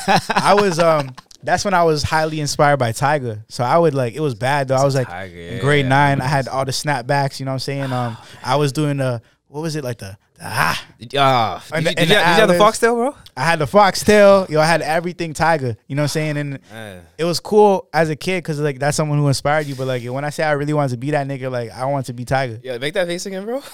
[0.06, 0.16] bro?
[0.36, 3.44] I was um that's when I was highly inspired by Tyga.
[3.50, 4.76] So I would like it was bad though.
[4.76, 5.90] I was like Tyga, in grade yeah.
[5.90, 7.40] nine, I had all the snapbacks.
[7.40, 7.92] You know what I'm saying?
[7.94, 10.86] Um, I was doing the what was it like the, ah?
[11.00, 13.16] And did, the- you, did, you, did you have the foxtail, bro?
[13.40, 14.48] I had the foxtail.
[14.50, 15.78] Yo, I had everything Tyga.
[15.88, 16.38] You know what I'm saying?
[16.38, 17.06] And Man.
[17.18, 19.76] it was cool as a kid because like that's someone who inspired you.
[19.76, 22.06] But like when I say I really wanted to be that nigga, like I want
[22.08, 22.60] to be Tyga.
[22.64, 23.62] Yeah, make that face again, bro.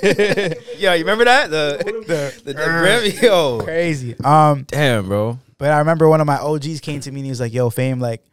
[0.78, 3.22] yeah, you remember that the The- the, the Grammy?
[3.22, 4.16] Yo, Crazy.
[4.24, 5.38] Um, damn, bro.
[5.58, 7.70] but I remember one of my OGs came to me and he was like, "Yo,
[7.70, 8.24] fame, like,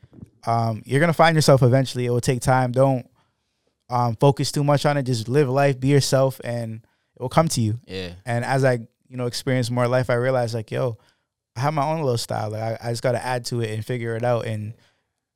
[0.45, 2.05] um, you're gonna find yourself eventually.
[2.05, 2.71] It will take time.
[2.71, 3.05] Don't
[3.89, 5.03] um focus too much on it.
[5.03, 6.81] Just live life, be yourself, and
[7.15, 10.13] it will come to you." Yeah, And as I, you know, experience more life, I
[10.13, 10.97] realized like, yo,
[11.57, 12.51] I have my own little style.
[12.51, 14.73] Like I, I just got to add to it and figure it out, and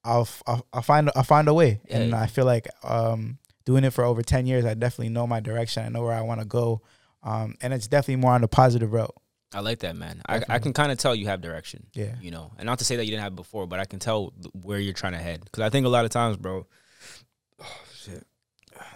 [0.06, 1.82] I'll, f- I'll, I'll find, I'll find a way.
[1.90, 2.22] And Yeah.
[2.22, 5.84] I feel like um, doing it for over ten years, I definitely know my direction.
[5.84, 6.82] I know where I want to go,
[7.22, 9.14] um, and it's definitely more on the positive route.
[9.54, 10.22] I like that, man.
[10.28, 11.88] I, I can kind of tell you have direction.
[11.94, 12.16] Yeah.
[12.22, 14.00] you know, and not to say that you didn't have it before, but I can
[14.00, 15.44] tell where you're trying to head.
[15.46, 16.66] Because I think a lot of times, bro.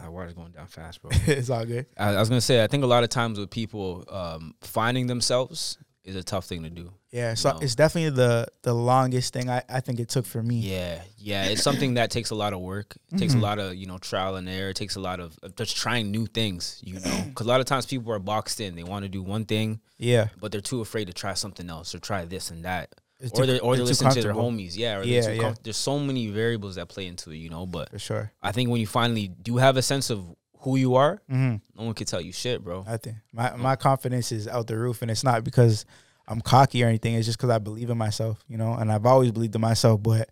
[0.09, 1.11] Shit, that water's going down fast, bro.
[1.27, 1.85] it's all good.
[1.97, 5.07] I, I was gonna say, I think a lot of times with people um, finding
[5.07, 6.91] themselves is a tough thing to do.
[7.11, 7.59] Yeah, so No.
[7.59, 10.59] it's definitely the the longest thing I, I think it took for me.
[10.59, 12.95] Yeah, yeah, it's something that takes a lot of work.
[13.11, 13.39] It takes Mhm.
[13.39, 14.69] a lot of you know trial and error.
[14.69, 16.79] It takes a lot of of just trying new things.
[16.83, 18.75] You know, because a lot of times people are boxed in.
[18.75, 21.93] They want to do one thing, Yeah, but they're too afraid to try something else
[21.95, 22.93] or try this and that.
[23.19, 24.77] It's or they're or they listen to their homies.
[24.77, 25.41] Yeah, or Yeah, yeah.
[25.41, 27.38] com- there's so many variables that play into it.
[27.38, 28.32] You know, but for sure.
[28.41, 30.23] I think when you finally do have a sense of
[30.60, 32.86] who you are, hmm no one can tell you shit, bro.
[32.88, 35.86] I think my my confidence is out the roof, and it's not because
[36.27, 37.15] I'm cocky or anything.
[37.15, 38.73] It's just because I believe in myself, you know.
[38.73, 40.01] And I've always believed in myself.
[40.03, 40.29] But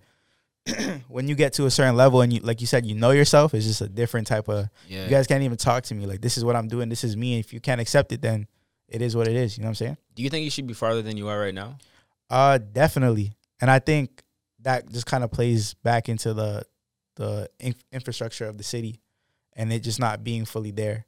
[1.07, 3.53] when you get to a certain level, and you like you said, you know yourself,
[3.53, 4.69] it's just a different type of.
[4.87, 6.89] Yeah, You guys can't even talk to me like this is what I'm doing.
[6.89, 7.39] This is me.
[7.39, 8.47] If you can't accept it, then
[8.87, 9.57] it is what it is.
[9.57, 9.97] You know what I'm saying?
[10.15, 11.77] do you think you should be farther than you are right now?
[12.29, 13.33] Uh, definitely.
[13.61, 14.23] And I think
[14.61, 16.63] that just kind of plays back into the
[17.15, 19.01] the inf- infrastructure of the city,
[19.55, 21.05] and it just not being fully there.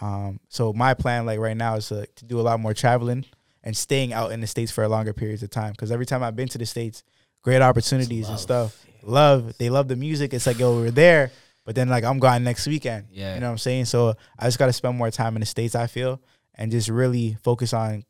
[0.00, 3.24] Um, so my plan, like right now, is to, to do a lot more traveling
[3.62, 5.72] and staying out in the states for a longer periods of time.
[5.72, 7.02] Because every time I've been to the states,
[7.42, 8.84] great opportunities and stuff.
[9.02, 10.32] Love, they love the music.
[10.32, 11.30] It's like yo, we're there,
[11.64, 13.08] but then like I'm gone next weekend.
[13.10, 13.34] Yeah.
[13.34, 13.84] You know what I'm saying?
[13.84, 15.74] So I just got to spend more time in the states.
[15.74, 16.20] I feel,
[16.54, 18.04] and just really focus on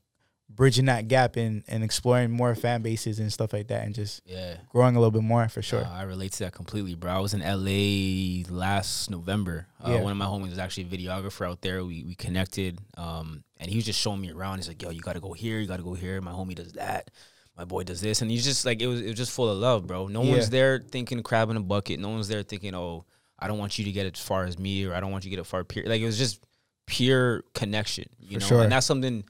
[0.55, 4.23] bridging that gap and and exploring more fan bases and stuff like that, and just
[4.27, 4.57] Yeah.
[4.71, 5.85] growing a little bit more for sure.
[5.85, 7.13] Uh, I relate to that completely, bro.
[7.13, 9.67] I was in LA last November.
[9.85, 10.01] Uh, Yeah.
[10.03, 11.85] One of my homies was actually a videographer out there.
[11.85, 14.59] We we connected, um, and he was just showing me around.
[14.59, 15.59] He's like, "Yo, you got to go here.
[15.61, 16.21] You got to go here.
[16.21, 17.11] My homie does that.
[17.57, 19.59] My boy does this." And he's just like, it was it was just full of
[19.59, 20.09] love, bro.
[20.09, 20.31] No Yeah.
[20.33, 21.99] one's there thinking crab in a bucket.
[22.01, 23.05] No one's there thinking, "Oh,
[23.39, 25.31] I don't want you to get as far as me, or I don't want you
[25.31, 26.41] to get as far." Like it was just
[26.87, 28.09] pure connection.
[28.21, 28.63] You For know, sure.
[28.63, 29.25] and that's something.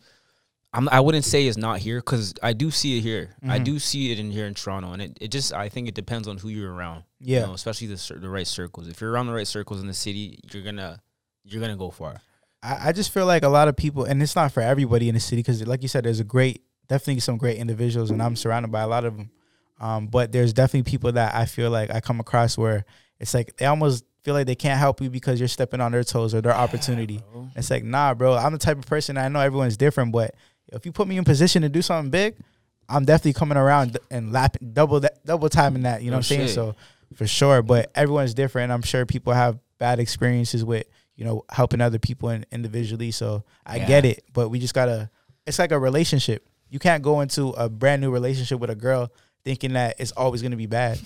[0.75, 3.31] I'm, I wouldn't say it's not here because I do see it here.
[3.49, 3.65] I Mhm.
[3.65, 6.27] do see it in here in Toronto, and it, it just I think it depends
[6.29, 7.05] on who you're around.
[7.21, 7.41] Yeah.
[7.41, 8.89] you know, especially the the right circles.
[8.89, 11.01] If you're around the right circles in the city, you're gonna
[11.45, 12.21] you're gonna go far.
[12.63, 15.15] I, I just feel like a lot of people, and it's not for everybody in
[15.15, 18.35] the city, because like you said, there's a great, definitely some great individuals, and I'm
[18.37, 19.31] surrounded by a lot of them.
[19.81, 22.85] Um, but there's definitely people that I feel like I come across where
[23.21, 26.05] it's like they almost feel like they can't help you because you're stepping on their
[26.05, 27.21] toes or their opportunity.
[27.33, 27.49] bro.
[27.55, 28.35] It's like, nah, bro.
[28.37, 29.19] I'm the type of person.
[29.19, 30.35] I know everyone's different, but
[30.73, 32.37] if you put me in position to do something big,
[32.89, 36.03] I'm definitely coming around and lapping double that, double timing that.
[36.03, 36.49] You know No what I'm saying?
[36.49, 36.75] So
[37.15, 38.73] for sure, but everyone's different.
[38.73, 43.11] I'm sure people have bad experiences with you know helping other people in, individually.
[43.11, 43.87] So I Yeah.
[43.87, 45.11] get it, but we just gotta.
[45.47, 46.47] It's like a relationship.
[46.71, 49.13] You can't go into a brand new relationship with a girl
[49.45, 50.99] thinking that it's always gonna be bad.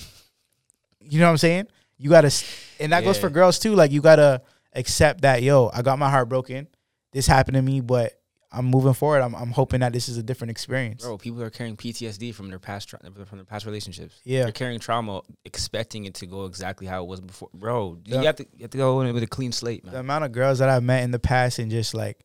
[1.00, 1.66] You know what I'm saying?
[1.96, 2.32] You gotta,
[2.80, 3.74] and that goes for girls too.
[3.74, 4.42] Like you gotta
[4.74, 6.68] accept that, yo, I got my heart broken.
[7.12, 8.12] This happened to me, but
[8.50, 9.20] I'm moving forward.
[9.20, 11.02] I'm, I'm hoping that this is a different experience.
[11.04, 14.20] Bro, people are carrying PTSD from their past tra- from their past relationships.
[14.24, 14.44] Yeah.
[14.44, 17.50] they're carrying trauma, expecting it to go exactly how it was before.
[17.52, 19.92] Bro, you have to you have to go in with a clean slate, man.
[19.92, 22.24] The amount of girls that I've met in the past and just like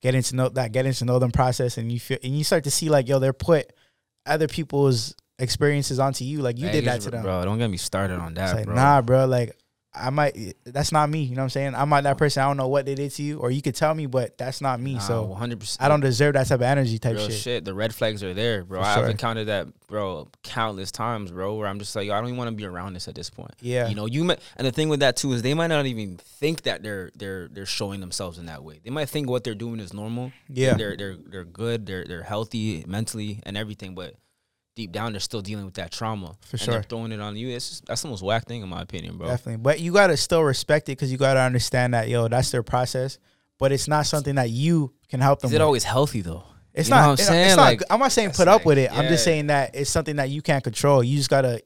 [0.00, 2.64] getting to know that, getting to know them process, and you feel, and you start
[2.64, 3.70] to see like, yo, they're put
[4.24, 6.40] other people's experiences onto you.
[6.40, 7.22] Like you Hey, did that to them.
[7.22, 7.44] bro.
[7.44, 8.74] Don't get me started on that, like, bro.
[8.74, 9.26] nah, bro.
[9.26, 9.56] Like,
[9.92, 10.54] I might.
[10.64, 11.22] That's not me.
[11.24, 11.74] You know what I'm saying?
[11.74, 12.42] I'm not that person.
[12.42, 14.60] I don't know what they did to you, or you could tell me, but that's
[14.60, 15.00] not me.
[15.00, 15.58] so 100.
[15.58, 17.36] percent I don't deserve that type of energy type Real shit.
[17.38, 17.64] shit.
[17.64, 18.80] The red flags are there, bro.
[18.82, 19.08] For I've sure.
[19.08, 21.56] encountered that, bro, countless times, bro.
[21.56, 23.30] Where I'm just like, yo, I don't even want to be around this at this
[23.30, 23.50] point.
[23.60, 23.88] Yeah.
[23.88, 26.18] You know, you might, and the thing with that too is they might not even
[26.18, 28.80] think that they're they're they're showing themselves in that way.
[28.84, 30.30] They might think what they're doing is normal.
[30.48, 30.74] Yeah.
[30.74, 31.86] they're they're they're good.
[31.86, 34.14] They're they're healthy mentally and everything, but
[34.80, 36.34] deep down they're still dealing with that trauma.
[36.40, 36.74] For and sure.
[36.74, 37.48] they're throwing it on you.
[37.48, 39.28] It's just, that's the most whack thing in my opinion, bro.
[39.28, 39.62] Definitely.
[39.62, 43.18] But you gotta still respect it because you gotta understand that yo, that's their process.
[43.58, 45.48] But it's not something that you can help them.
[45.48, 45.60] Is with.
[45.60, 46.44] it always healthy though?
[46.72, 47.10] It's You not.
[47.10, 47.46] I'm saying?
[47.48, 47.62] It's not.
[47.62, 47.88] Like, good.
[47.90, 48.92] I'm not saying put up like, with it.
[48.92, 51.04] I'm just saying that it's something that you can't control.
[51.04, 51.62] You just gotta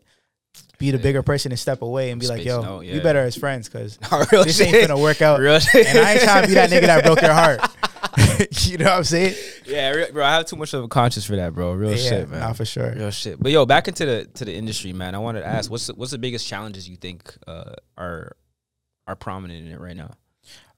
[0.79, 3.03] be the bigger person and step away and be like, Space yo, note, we yeah.
[3.03, 3.97] better as friends because
[4.31, 5.39] this ain't gonna work out.
[5.39, 5.55] Real.
[5.55, 7.61] And I ain't trying to be that nigga that broke your heart.
[8.63, 9.35] you know what I'm saying?
[9.67, 10.25] Yeah, bro.
[10.25, 11.73] I have too much of a conscience for that, bro.
[11.73, 12.41] Real yeah, shit, man.
[12.41, 12.93] Nah, for sure.
[12.95, 13.41] Real shit.
[13.43, 15.15] But yo, back into the to the industry, man.
[15.15, 18.37] I wanted to ask, what's the, what's the biggest challenges you think uh, are
[19.07, 20.11] are prominent in it right now?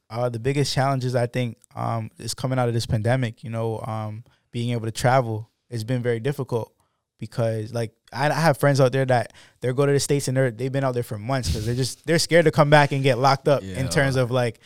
[0.09, 3.42] Uh, the biggest challenges I think um, is coming out of this pandemic.
[3.42, 6.73] You know, um, being able to travel has been very difficult
[7.19, 10.37] because, like, I, I have friends out there that they go to the states and
[10.37, 12.92] they're they've been out there for months because they're just they're scared to come back
[12.92, 13.88] and get locked up in Yeah.
[13.88, 14.61] terms of like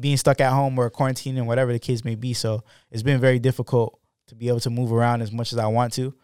[0.00, 2.32] being stuck at home or quarantine and whatever the case may be.
[2.34, 5.66] So it's been very difficult to be able to move around as much as I
[5.66, 6.14] want to.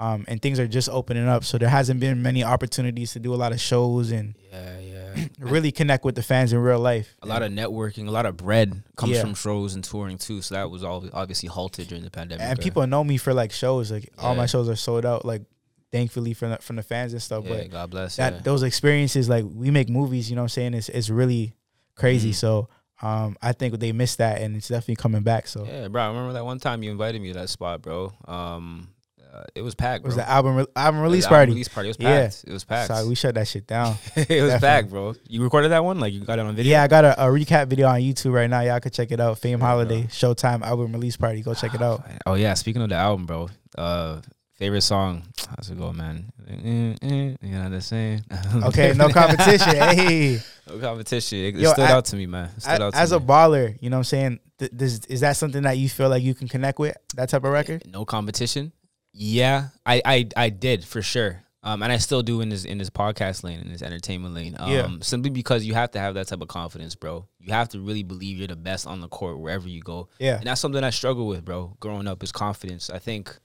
[0.00, 3.34] Um, and things are just opening up, so there hasn't been many opportunities to do
[3.34, 5.24] a lot of shows and Yeah, yeah.
[5.40, 7.16] really connect with the fans in real life.
[7.20, 9.22] a lot of networking, a lot of bread comes Yeah.
[9.22, 10.40] from shows and touring too.
[10.40, 12.46] So that was all obviously halted during the pandemic.
[12.46, 13.90] and people know me for like shows.
[13.90, 15.24] Like all my shows are sold out.
[15.24, 15.42] Like
[15.90, 17.44] thankfully from the, from the fans and stuff.
[17.44, 18.16] yeah, but God bless.
[18.16, 18.40] that yeah.
[18.44, 20.30] those experiences, like we make movies.
[20.30, 20.74] You know what I'm saying?
[20.74, 21.56] It's it's really
[21.96, 22.30] crazy.
[22.30, 22.34] Mhm.
[22.36, 22.68] So
[23.02, 25.46] um, I think they missed that, and it's definitely coming back.
[25.46, 26.02] So Yeah, bro.
[26.02, 28.12] I remember that one time you invited me to that spot, bro.
[28.26, 28.88] Um,
[29.32, 31.52] uh, it was packed, it was the album re- album release the album party.
[31.52, 31.88] Release party.
[31.88, 32.20] It was Yeah.
[32.22, 32.44] packed.
[32.46, 32.88] It was packed.
[32.88, 33.96] Sorry, we shut that shit down.
[34.16, 34.58] it was Definitely.
[34.60, 35.14] packed, bro.
[35.28, 36.00] You recorded that one?
[36.00, 36.72] Like you got it on video?
[36.72, 38.60] yeah, I got a, a recap video on YouTube right now.
[38.60, 39.38] Y'all can check it out.
[39.38, 41.42] Fame Yeah, Holiday Showtime album release party.
[41.42, 42.02] Go check it out.
[42.24, 43.50] Oh yeah, speaking of the album, bro.
[43.76, 44.22] Uh,
[44.58, 45.22] favorite song?
[45.56, 46.30] How's it go, man?
[46.46, 48.20] You know the same.
[48.64, 49.74] Okay, no competition.
[49.76, 50.40] hey.
[50.68, 51.38] no competition.
[51.38, 52.50] It, Yo, stood I- out to me, man.
[52.56, 54.40] It stood out to as a baller, you know what I'm saying?
[54.58, 56.96] Th- this, is that something that you feel like you can connect with?
[57.14, 57.84] That type of record?
[57.86, 58.72] no competition.
[59.12, 61.42] Yeah, I, I I did for sure.
[61.64, 64.54] Um, and I still do in this in this podcast lane, in this entertainment lane.
[64.58, 64.88] Um, Yeah.
[65.00, 67.26] simply because you have to have that type of confidence, bro.
[67.40, 70.08] You have to really believe you're the best on the court wherever you go.
[70.20, 70.36] Yeah.
[70.36, 71.76] And that's something I struggle with, bro.
[71.80, 72.90] Growing up is confidence.
[72.90, 73.36] I think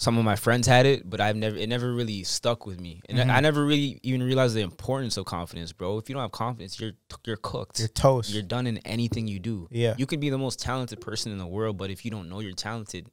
[0.00, 3.02] some of my friends had it, but I've never it never really stuck with me.
[3.08, 3.30] And Mhm.
[3.36, 5.98] I never really even realized the importance of confidence, bro.
[5.98, 6.92] If you don't have confidence, you're
[7.26, 7.78] you're cooked.
[7.78, 8.30] You're toast.
[8.32, 9.68] You're done in anything you do.
[9.70, 9.94] yeah.
[9.98, 12.40] You can be the most talented person in the world, but if you don't know
[12.40, 13.08] you're talented,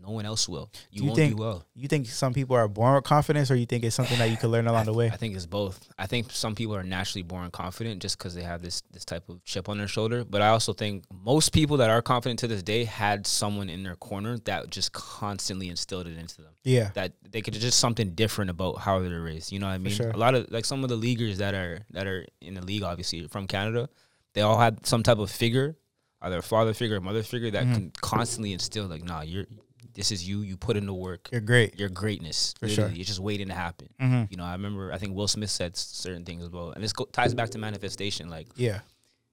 [0.00, 0.70] no one else will.
[0.90, 1.64] You, Do you won't think- do well.
[1.74, 4.36] You think some people are born with confidence, or you think it's something that you
[4.36, 5.06] can learn along the way?
[5.12, 5.88] I think it's both.
[5.98, 9.28] I think some people are naturally born confident just because they have this this type
[9.28, 10.24] of chip on their shoulder.
[10.24, 13.82] But I also think most people that are confident to this day had someone in
[13.84, 16.52] their corner that just constantly instilled it into them.
[16.64, 16.90] Yeah.
[16.94, 19.52] That they could just something different about how they're raised.
[19.52, 19.94] You know what I mean?
[19.94, 20.10] sure.
[20.10, 22.82] A lot of like some of the leaguers that are that are in the league,
[22.82, 23.88] obviously from Canada,
[24.34, 25.76] they all had some type of figure,
[26.22, 27.74] either a father figure or mother figure that Mhm.
[27.74, 29.46] can constantly instill like, nah, you're
[29.94, 30.40] this is you.
[30.42, 31.28] You put in the work.
[31.32, 31.78] You're great.
[31.78, 32.54] Your greatness.
[32.60, 32.90] For sure.
[32.94, 33.88] It's just waiting to happen.
[34.00, 34.24] Mm-hmm.
[34.30, 36.92] You know, I remember I think Will Smith said certain things as well, and this
[36.92, 38.28] go, ties back to manifestation.
[38.30, 38.80] Like Yeah.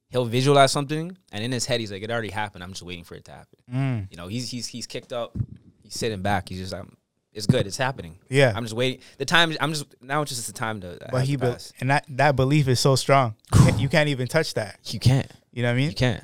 [0.10, 2.64] he'll visualize something, and in his head, he's like, "It already happened.
[2.64, 4.08] I'm just waiting for it to happen." Mm.
[4.12, 5.36] You know, he's he's he's kicked up.
[5.84, 6.50] He's sitting back.
[6.50, 6.86] He's just like,
[7.34, 7.66] "It's good.
[7.68, 8.52] It's happening." Yeah.
[8.56, 9.02] I'm just waiting.
[9.18, 9.56] The time.
[9.62, 10.22] I'm just now.
[10.22, 10.98] It's just the time to.
[11.12, 11.48] but he, be.
[11.80, 13.36] and that that belief is so strong.
[13.54, 14.80] You can't- you can't even touch that.
[14.86, 15.30] you can't.
[15.52, 15.90] You know what I mean?
[15.90, 16.24] You can't.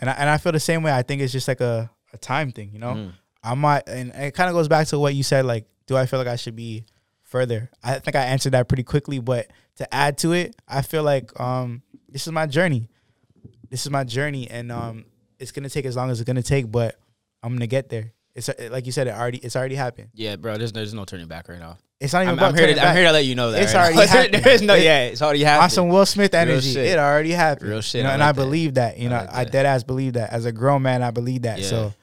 [0.00, 0.92] And I, and I feel the same way.
[0.92, 2.92] I think it's just like a, a time thing, you know?
[2.94, 3.12] Mm.
[3.46, 5.44] I might, and it kind of goes back to what you said.
[5.44, 6.84] Like, do I feel like I should be
[7.22, 7.70] further?
[7.84, 11.38] I think I answered that pretty quickly, but to add to it, I feel like
[11.40, 12.88] um, this is my journey.
[13.70, 15.04] This is my journey, and um,
[15.38, 16.98] it's gonna take as long as it's gonna take, but
[17.42, 18.12] I'm gonna get there.
[18.34, 20.08] It's uh, like you said, it already, it's already happened.
[20.12, 20.58] Yeah, bro.
[20.58, 21.78] There's there's no turning back right now.
[21.98, 22.74] It's not even I'm, about I'm here.
[22.74, 24.44] To, I'm here to let you know that It's right already happened.
[24.44, 24.74] There's no.
[24.74, 25.72] It- Yeah, it's already on happened.
[25.72, 26.78] some Will Smith energy.
[26.78, 27.70] It already happened.
[27.70, 28.36] Real shit, You know, I and I that.
[28.36, 28.98] believe that.
[28.98, 29.52] You I know, like I that.
[29.52, 30.30] dead ass believe that.
[30.30, 31.58] As a grown man, I believe that.
[31.60, 31.66] Yeah.
[31.66, 31.94] So,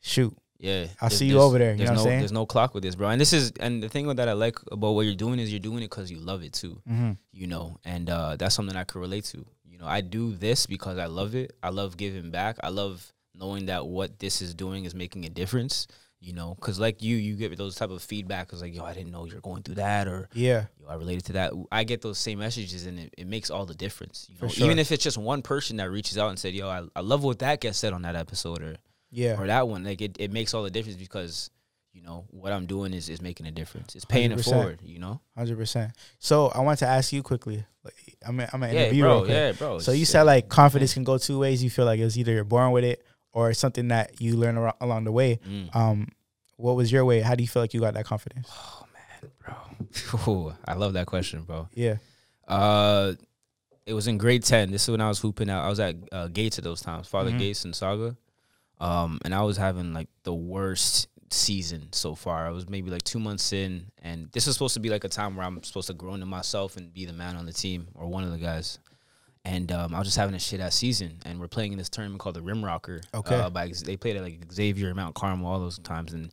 [0.00, 0.36] shoot.
[0.58, 2.18] Yeah, I'll see you over there, you There's know what I'm no, saying?
[2.20, 3.08] there's no clock with this, bro.
[3.10, 5.60] And this is, and the thing that I like about what you're doing is you're
[5.60, 6.80] doing it because you love it too.
[6.90, 7.12] Mm-hmm.
[7.32, 9.46] You know, and uh, that's something I could relate to.
[9.70, 11.56] You know, I do this because I love it.
[11.62, 12.56] I love giving back.
[12.64, 15.86] I love knowing that what this is doing is making a difference.
[16.20, 18.48] You know, because like you, you get those type of feedback.
[18.48, 20.64] Cause like, yo, I didn't know you're going through that, or Yeah.
[20.80, 21.52] yo, I related to that.
[21.70, 24.26] I get those same messages, and it, it makes all the difference.
[24.28, 24.66] You know, sure.
[24.66, 27.22] even if it's just one person that reaches out and said, "Yo, I, I love
[27.22, 28.78] what that gets said on that episode," or
[29.10, 29.40] Yeah.
[29.40, 29.84] or that one.
[29.84, 31.50] Like it, it makes all the difference because
[31.92, 33.96] you know what I'm doing is is making a difference.
[33.96, 34.44] It's paying it 100%.
[34.44, 34.80] forward.
[34.82, 35.20] You know.
[35.36, 35.92] Hundred percent.
[36.18, 37.64] So I want to ask you quickly.
[37.84, 37.94] Like,
[38.26, 39.02] I'm a, I'm an Yeah, interview.
[39.04, 39.24] bro.
[39.24, 39.78] Yeah, bro.
[39.78, 41.62] So you said like confidence can go two ways.
[41.64, 44.36] You feel like it was either you're born with it or it's something that you
[44.36, 45.40] learn ar- along the way.
[45.48, 45.74] Mm.
[45.74, 46.08] Um,
[46.56, 47.20] what was your way?
[47.20, 48.48] How do you feel like you got that confidence?
[48.52, 50.32] Oh man, bro.
[50.32, 51.68] Ooh, I love that question, bro.
[51.72, 51.96] Yeah.
[52.46, 53.14] Uh,
[53.86, 54.70] it was in grade ten.
[54.70, 55.64] This is when I was hooping out.
[55.64, 57.38] I was at uh, Gates at those times, Father Mhm.
[57.38, 58.16] Gates and Sauga.
[58.80, 62.46] Um, and I was having like the worst season so far.
[62.46, 65.08] I was maybe like two months in, and this was supposed to be like a
[65.08, 67.88] time where I'm supposed to grow into myself and be the man on the team
[67.94, 68.78] or one of the guys.
[69.44, 71.88] And um, I was just having a shit ass season, and we're playing in this
[71.88, 73.00] tournament called the Rim Rocker.
[73.14, 73.34] Okay.
[73.34, 76.32] Uh, by they played at like Xavier, Mount Carmel, all those times, and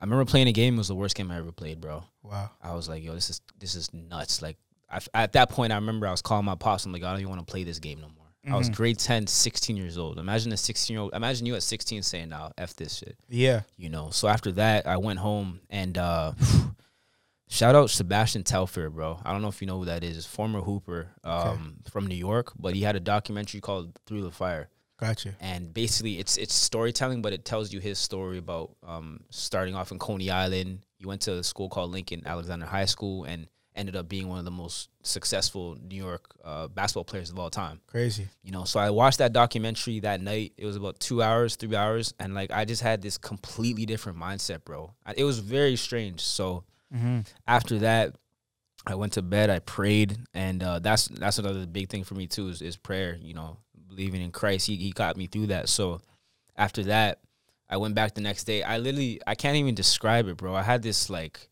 [0.00, 0.74] I remember playing a game.
[0.74, 2.04] It was the worst game I ever played, bro.
[2.22, 2.50] Wow.
[2.62, 4.40] I was like, yo, this is this is nuts.
[4.40, 4.56] Like
[4.90, 6.86] I, at that point, I remember I was calling my pops.
[6.86, 8.23] I'm like, I don't even want to play this game no more.
[8.46, 8.74] I was Mhm.
[8.76, 10.18] grade 10, 16 years old.
[10.18, 11.14] Imagine a 16 year old.
[11.14, 13.62] Imagine you at 16 saying, "Now, f this shit." Yeah.
[13.76, 14.10] You know.
[14.10, 16.32] So after that, I went home and uh,
[17.48, 19.18] shout out Sebastian Telfair, bro.
[19.24, 20.26] I don't know if you know who that is.
[20.26, 24.68] Former hooper um, from New York, but he had a documentary called Through the Fire
[24.98, 25.34] Gotcha.
[25.40, 29.90] and basically it's it's storytelling, but it tells you his story about um, starting off
[29.92, 30.80] in Coney Island.
[30.98, 34.38] He went to a school called Lincoln Alexander High School and ended up being one
[34.38, 37.80] of the most successful New York uh, basketball players of all time.
[37.88, 38.28] Crazy.
[38.42, 40.52] You know, so I watched that documentary that night.
[40.56, 44.18] It was about two hours, three hours, and like I just had this completely different
[44.18, 44.92] mindset, bro.
[45.04, 46.20] I, it was very strange.
[46.20, 47.20] So Mm-hmm.
[47.48, 48.14] after that,
[48.86, 49.50] I went to bed.
[49.50, 53.18] I prayed, and uh, that's that's another big thing for me too is, is prayer.
[53.20, 53.56] You know,
[53.88, 54.66] believing in Christ.
[54.68, 55.68] He he got me through that.
[55.68, 56.00] So
[56.56, 57.18] after that,
[57.68, 58.62] I went back the next day.
[58.62, 60.54] I literally I can't even describe it, bro.
[60.54, 61.48] I had this like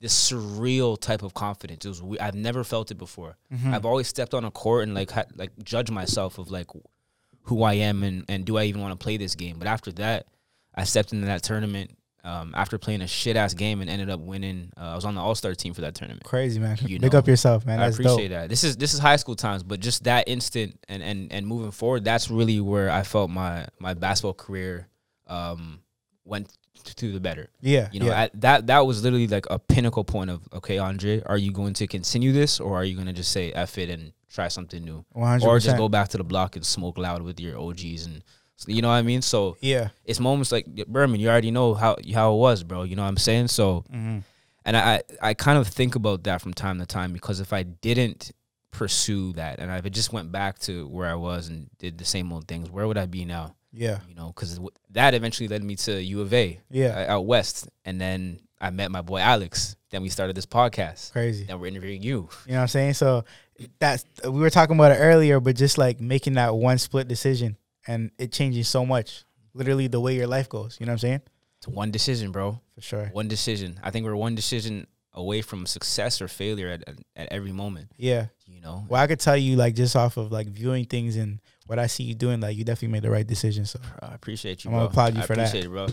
[0.00, 1.84] this surreal type of confidence.
[1.84, 3.36] It was we- I've never felt it before.
[3.52, 3.72] Mm-hmm.
[3.74, 6.66] I've always stepped on a court and like had, like judge myself of like
[7.42, 9.58] who I am and and do I even want to play this game.
[9.58, 10.26] But after that,
[10.74, 11.90] I stepped into that tournament.
[12.24, 15.14] Um, after playing a shit ass game and ended up winning, uh, I was on
[15.14, 16.24] the All Star team for that tournament.
[16.24, 16.76] Crazy man.
[16.84, 17.20] You Big know.
[17.20, 17.78] up yourself, man.
[17.78, 18.40] I appreciate dope.
[18.40, 18.48] that.
[18.48, 21.70] This is this is high school times, but just that instant and and and moving
[21.70, 24.88] forward, that's really where I felt my my basketball career
[25.28, 25.80] um
[26.24, 26.48] went
[26.84, 27.48] to the better.
[27.60, 27.88] Yeah.
[27.92, 28.22] You know, yeah.
[28.22, 31.74] at, that that was literally like a pinnacle point of okay, Andre, are you going
[31.74, 34.84] to continue this or are you going to just say F it and try something
[34.84, 37.58] new, One hundred or just go back to the block and smoke loud with your
[37.58, 38.22] OGs and
[38.66, 39.22] you know what I mean?
[39.22, 39.88] So Yeah.
[40.04, 42.82] it's moments like Berman, you already know how how it was, bro.
[42.84, 43.48] You know what I'm saying?
[43.48, 44.18] So Mm-hmm.
[44.64, 47.62] and I I kind of think about that from time to time because if I
[47.64, 48.32] didn't
[48.72, 52.04] pursue that and if I just went back to where I was and did the
[52.04, 53.54] same old things, where would I be now?
[53.76, 53.98] Yeah.
[54.08, 54.58] You know, because
[54.90, 57.06] that eventually led me to U of A Yeah.
[57.08, 59.76] uh, out west, and then I met my boy Alex.
[59.90, 61.12] Then we started this podcast.
[61.12, 61.44] Crazy.
[61.44, 62.28] Then we're interviewing you.
[62.46, 62.94] You know what I'm saying?
[62.94, 63.24] So
[63.78, 67.56] that's we were talking about it earlier, but just like making that one split decision
[67.86, 69.24] and it changing so much.
[69.54, 70.76] Literally the way your life goes.
[70.78, 71.20] You know what I'm saying?
[71.58, 72.60] It's one decision, bro.
[72.74, 73.06] For sure.
[73.12, 73.80] One decision.
[73.82, 77.90] I think we're one decision away from success or failure at, at, at every moment.
[77.96, 78.26] Yeah.
[78.46, 81.40] You know, Well, I could tell you like just off of like viewing things and
[81.66, 83.64] what I see you doing, like you definitely made the right decision.
[83.64, 84.70] So I appreciate you.
[84.70, 84.90] I'm gonna bro.
[84.90, 85.48] applaud you I for that.
[85.48, 85.86] appreciate it, bro.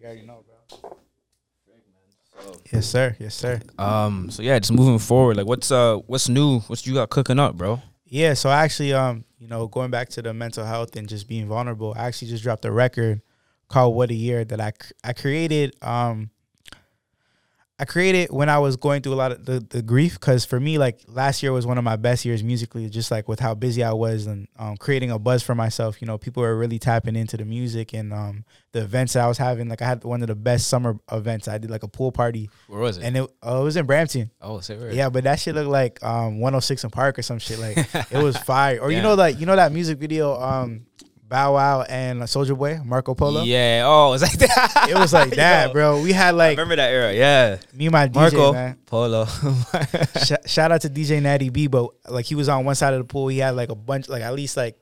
[0.00, 0.44] you already know,
[0.80, 0.96] bro.
[2.72, 3.16] Yes, sir.
[3.18, 3.60] Yes, sir.
[3.78, 4.30] Um.
[4.30, 5.36] So yeah, just moving forward.
[5.36, 6.60] Like, what's uh, what's new?
[6.60, 7.80] What's you got cooking up, bro?
[8.06, 11.28] Yeah, so I actually, um, you know, going back to the mental health and just
[11.28, 13.22] being vulnerable, I actually just dropped a record
[13.68, 15.74] called "What a Year" that I cr- I created.
[15.82, 16.30] Um,
[17.82, 20.60] I created when I was going through a lot of the, the grief because for
[20.60, 23.56] me, like last year was one of my best years musically, just like with how
[23.56, 26.00] busy I was and um, creating a buzz for myself.
[26.00, 29.26] You know, people were really tapping into the music and um, the events that I
[29.26, 29.68] was having.
[29.68, 31.48] Like I had one of the best summer events.
[31.48, 33.02] I did like a pool party Where was it?
[33.02, 34.30] and it, uh, it was in Brampton.
[34.40, 34.92] oh, say where?
[34.92, 37.58] Yeah, but that shit looked like um 106 & Park or some shit.
[37.58, 37.78] Like
[38.12, 38.78] it was fire.
[38.78, 40.86] Or you know like you know that music video um
[41.32, 43.42] Bow Wow and Soulja Boy Marco Polo.
[43.42, 43.84] Yeah.
[43.86, 44.86] Oh, it was like that.
[44.90, 46.02] It was like that, Yo, bro.
[46.02, 47.14] We had I like remember that era.
[47.14, 47.56] Yeah.
[47.72, 48.76] me and my DJ Marco man.
[48.84, 49.24] Polo.
[50.22, 52.98] Sh- shout out to DJ Natty B, but like he was on one side of
[52.98, 53.28] the pool.
[53.28, 54.76] He had like a bunch, like at least like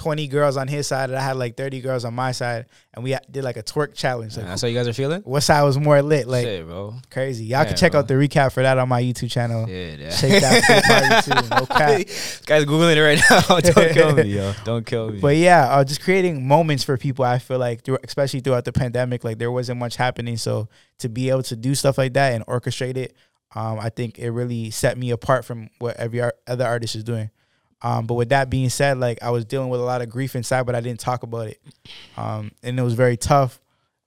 [0.00, 3.04] 20 girls on his side, and I had like 30 girls on my side, and
[3.04, 4.34] we did like a twerk challenge.
[4.34, 5.20] Like, That's how you guys are feeling.
[5.22, 6.26] what side was more lit?
[6.26, 6.94] Like Shit, bro.
[7.10, 7.44] crazy.
[7.44, 8.00] Y'all Yeah, can check bro.
[8.00, 9.68] out the recap for that on my YouTube channel.
[9.68, 10.10] Yeah, yeah.
[10.10, 11.48] Shake that pool party too.
[11.54, 12.46] No cap.
[12.46, 13.58] Guys, googling it right now.
[13.60, 14.52] Don't kill me, yo.
[14.64, 15.20] Don't kill me.
[15.20, 17.26] But yeah, uh, just creating moments for people.
[17.26, 20.38] I feel like, through, especially throughout the pandemic, like there wasn't much happening.
[20.38, 20.68] So
[21.00, 23.14] to be able to do stuff like that and orchestrate it,
[23.54, 27.04] um, I think it really set me apart from what every ar- other artist is
[27.04, 27.28] doing.
[27.82, 30.36] Um, but with that being said, like I was dealing with a lot of grief
[30.36, 31.60] inside, but I didn't talk about it,
[32.16, 33.60] um, and it was very tough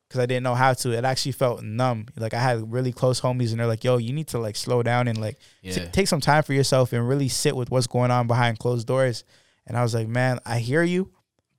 [0.07, 0.91] because I didn't know how to.
[0.91, 2.05] It actually felt numb.
[2.15, 4.84] Like I had really close homies, and they're like, "Yo, you need to like slow
[4.84, 5.39] down and like
[5.74, 8.86] t- take some time for yourself and really sit with what's going on behind closed
[8.86, 9.24] doors.
[9.65, 11.09] And I was like, man, I hear you,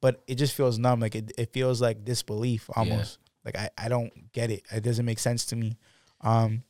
[0.01, 1.01] but it just feels numb.
[1.01, 3.19] Like it, it feels like disbelief almost.
[3.45, 4.63] Like I, I don't get it.
[4.71, 5.79] It doesn't make sense to me.
[6.21, 6.63] Um,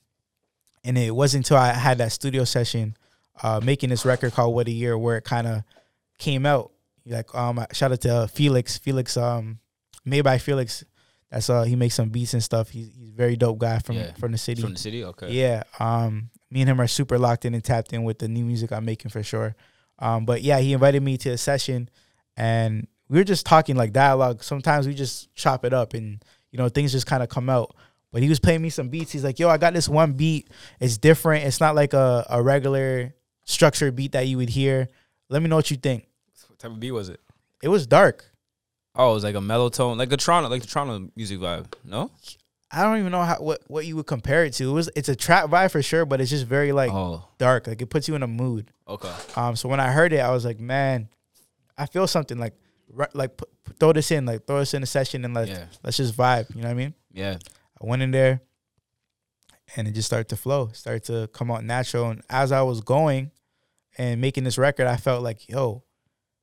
[0.85, 2.97] and it wasn't until I had that studio session,
[3.43, 5.63] uh, making this record called What a Year, where it kind of
[6.19, 6.73] came out.
[7.07, 8.79] Like, um, shout out to Felix.
[8.79, 9.59] Felix, um,
[10.05, 10.85] made by Felix.
[11.31, 12.71] That's uh, he makes some beats and stuff.
[12.71, 14.13] He's he's a very dope guy from Yeah.
[14.15, 14.63] from the city.
[14.63, 15.05] From the city?
[15.05, 15.33] Okay.
[15.33, 15.65] Yeah.
[15.81, 18.71] Um, me and him are super locked in and tapped in with the new music
[18.73, 19.57] I'm making for sure.
[19.99, 21.89] Um, but yeah, he invited me to a session
[22.37, 24.43] and we were just talking like dialogue.
[24.45, 26.23] Sometimes we just chop it up and,
[26.53, 27.75] you know, things just kind of come out.
[28.13, 29.11] But he was playing me some beats.
[29.11, 30.49] He's like, yo, I got this one beat.
[30.79, 31.45] It's different.
[31.45, 33.13] It's not like a, a regular
[33.45, 34.89] structured beat that you would hear.
[35.29, 36.07] Let me know what you think.
[36.49, 37.21] What type of beat was it?
[37.63, 38.31] It was dark.
[38.95, 41.67] Oh, it was like a mellow tone, like the Toronto, like the Toronto music vibe.
[41.85, 42.11] No.
[42.71, 44.69] I don't even know how what, what you would compare it to.
[44.69, 47.67] It was it's a trap vibe for sure, but it's just very like oh, dark.
[47.67, 48.71] Like it puts you in a mood.
[48.89, 49.13] okay.
[49.37, 51.09] Um, so when I heard it, I was like, man,
[51.79, 52.55] I feel something like,
[52.93, 53.45] ri- like p-
[53.79, 56.55] throw this in, like throw this in a session and let's Yeah, let's just vibe.
[56.55, 56.95] You know what I mean?
[57.13, 57.37] yeah,
[57.81, 58.41] I went in there,
[59.77, 62.11] and it just started to flow, started to come out natural.
[62.11, 63.31] And as I was going
[63.99, 65.83] and making this record, I felt like, yo,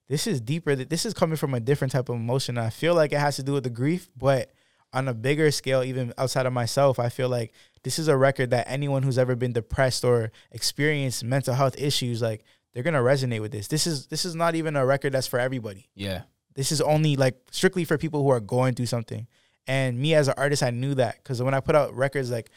[0.10, 0.76] this is deeper.
[0.76, 2.58] This is coming from a different type of emotion.
[2.58, 4.52] I feel like it has to do with the grief, but
[4.94, 7.54] on a bigger scale, even outside of myself, I feel like
[7.84, 12.22] this is a record that anyone who's ever been depressed or experienced mental health issues,
[12.22, 13.68] like they're gonna resonate with this.
[13.70, 15.90] This is this is not even a record that's for everybody.
[15.96, 16.24] yeah,
[16.56, 19.28] This is only like strictly for people who are going through something.
[19.68, 22.50] And me as an artist, I knew that because when I put out records, like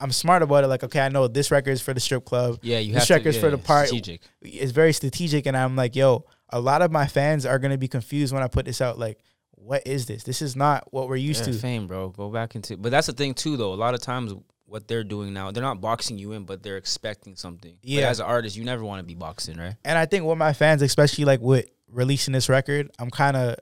[0.00, 0.66] I'm smart about it.
[0.66, 2.58] Like, okay, I know this record is for the strip club.
[2.62, 2.78] yeah.
[2.78, 3.14] You This have to.
[3.14, 4.20] record's for the part- Strategic.
[4.42, 7.88] It's very strategic, and I'm like, yo, a lot of my fans are gonna be
[7.88, 8.98] confused when I put this out.
[8.98, 9.18] Like,
[9.52, 10.22] what is this?
[10.22, 11.58] This is not what we're used yeah, to.
[11.58, 12.10] fame, bro.
[12.10, 12.76] Go back into.
[12.76, 13.72] But that's the thing too, though.
[13.72, 14.34] A lot of times,
[14.66, 17.76] what they're doing now, they're not boxing you in, but they're expecting something.
[17.80, 18.08] But Yeah.
[18.10, 19.74] as an artist, you never want to be boxing, right?
[19.84, 23.56] and I think with my fans, especially like with releasing this record, I'm kind of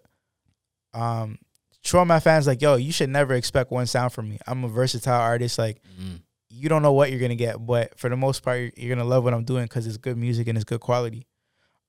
[0.93, 1.39] um
[1.85, 4.39] showing my fans like, yo, you should never expect one sound from me.
[4.47, 5.59] I'm a versatile artist.
[5.59, 6.21] Like, Mm.
[6.49, 9.09] you don't know what you're gonna get, but for the most part, you're, you're gonna
[9.09, 11.27] love what I'm doing because it's good music and it's good quality.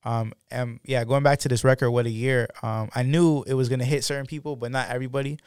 [0.04, 2.48] Um, and yeah, going back to this record, what a year.
[2.62, 5.38] Um, I knew it was gonna hit certain people, but not everybody.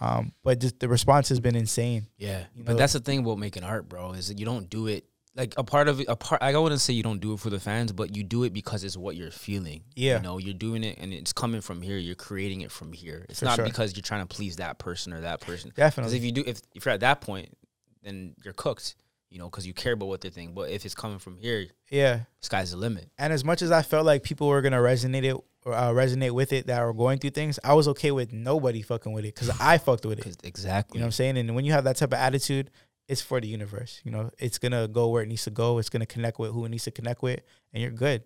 [0.00, 2.08] Um, but just the response has been insane.
[2.18, 4.12] Yeah, You but that's the thing about making art, bro.
[4.12, 5.04] Is that you don't do it
[5.34, 6.06] like a part of it.
[6.08, 6.42] A part.
[6.42, 8.84] I wouldn't say you don't do it for the fans, but you do it because
[8.84, 9.82] it's what you're feeling.
[9.94, 10.16] Yeah.
[10.16, 11.96] you know, you're doing it and it's coming from here.
[11.96, 13.24] You're creating it from here.
[13.28, 13.64] It's For not sure.
[13.64, 15.72] because you're trying to please that person or that person.
[15.74, 16.10] Definitely.
[16.10, 17.56] Because if you do, if if you're at that point,
[18.02, 18.96] then you're cooked.
[19.30, 20.54] You know, because you care about what they think.
[20.54, 22.20] But if it's coming from here, yeah.
[22.40, 23.08] sky's the limit.
[23.16, 26.32] And as much as I felt like people were gonna resonate it, or, uh, resonate
[26.32, 29.34] with it that were going through things, I was okay with nobody fucking with it
[29.34, 30.36] because I fucked with it.
[30.44, 30.98] exactly.
[30.98, 31.38] You know what I'm saying?
[31.38, 32.70] And when you have that type of attitude,
[33.08, 34.00] it's for the universe.
[34.04, 35.78] You know, it's gonna go where it needs to go.
[35.78, 37.40] It's gonna connect with who it needs to connect with,
[37.72, 38.22] and you're good.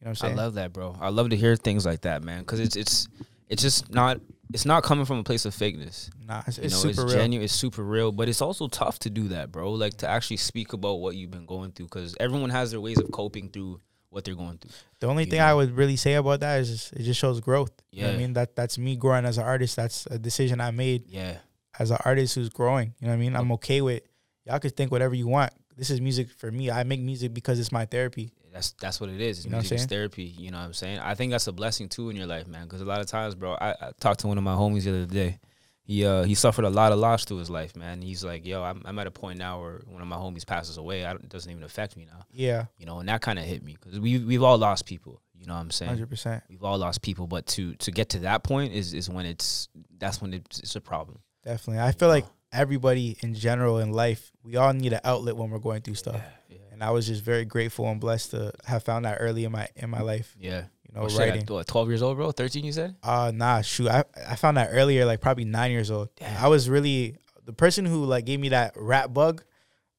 [0.00, 0.36] You know what I'm I saying?
[0.36, 0.96] love that, bro.
[1.00, 2.40] I love to hear things like that, man.
[2.40, 3.08] Because it's it's
[3.48, 4.20] it's just not
[4.52, 6.10] it's not coming from a place of fakeness.
[6.24, 7.22] nah, it's, it's know, super it's real.
[7.22, 7.44] genuine.
[7.44, 9.72] It's super real, but it's also tough to do that, bro.
[9.72, 12.98] Like to actually speak about what you've been going through, because everyone has their ways
[12.98, 14.70] of coping through what they're going through.
[15.00, 15.46] The only thing know.
[15.46, 17.72] I would really say about that is just, it just shows growth.
[17.90, 18.32] You know what I mean?
[18.34, 19.76] That that's me growing as an artist.
[19.76, 21.38] That's a decision I made Yeah,
[21.78, 22.94] as an artist who's growing.
[23.00, 23.34] You know what I mean?
[23.36, 24.02] I'm okay with
[24.46, 25.52] y'all could think whatever you want.
[25.76, 26.70] This is music for me.
[26.70, 28.32] I make music because it's my therapy.
[28.52, 29.38] that's that's what it is.
[29.38, 30.24] It's You know what I'm music is therapy.
[30.38, 31.00] You know what I'm saying?
[31.00, 32.64] I think that's a blessing too in your life, man.
[32.64, 34.90] Because a lot of times, bro, I, I talked to one of my homies the
[34.90, 35.38] other day.
[35.82, 38.00] he uh he suffered a lot of loss through his life, man.
[38.00, 40.78] He's like, yo, I'm, I'm at a point now where one of my homies passes
[40.78, 43.38] away, I don't, it doesn't even affect me now, Yeah, you know, and that kind
[43.38, 45.90] of hit me because we we've all lost people, you know what I'm saying?
[45.90, 46.42] hundred percent.
[46.48, 49.68] We've all lost people, but to to get to that point is is when it's
[49.98, 51.18] that's when it's, it's a problem.
[51.44, 51.82] Definitely.
[51.82, 55.58] I feel like everybody in general in life, we all need an outlet when we're
[55.58, 56.20] going through stuff.
[56.48, 59.52] yeah, And I was just very grateful and blessed to have found that early in
[59.52, 60.34] my in my life.
[60.38, 60.64] yeah.
[60.88, 61.42] You know, shit, writing.
[61.42, 62.30] at, what, 12 years old, bro?
[62.30, 62.94] 13, you said?
[63.02, 63.88] Uh nah, shoot.
[63.88, 66.08] I I found that earlier, like probably nine years old.
[66.16, 66.42] Damn.
[66.42, 69.44] I was really the person who like gave me that rap bug,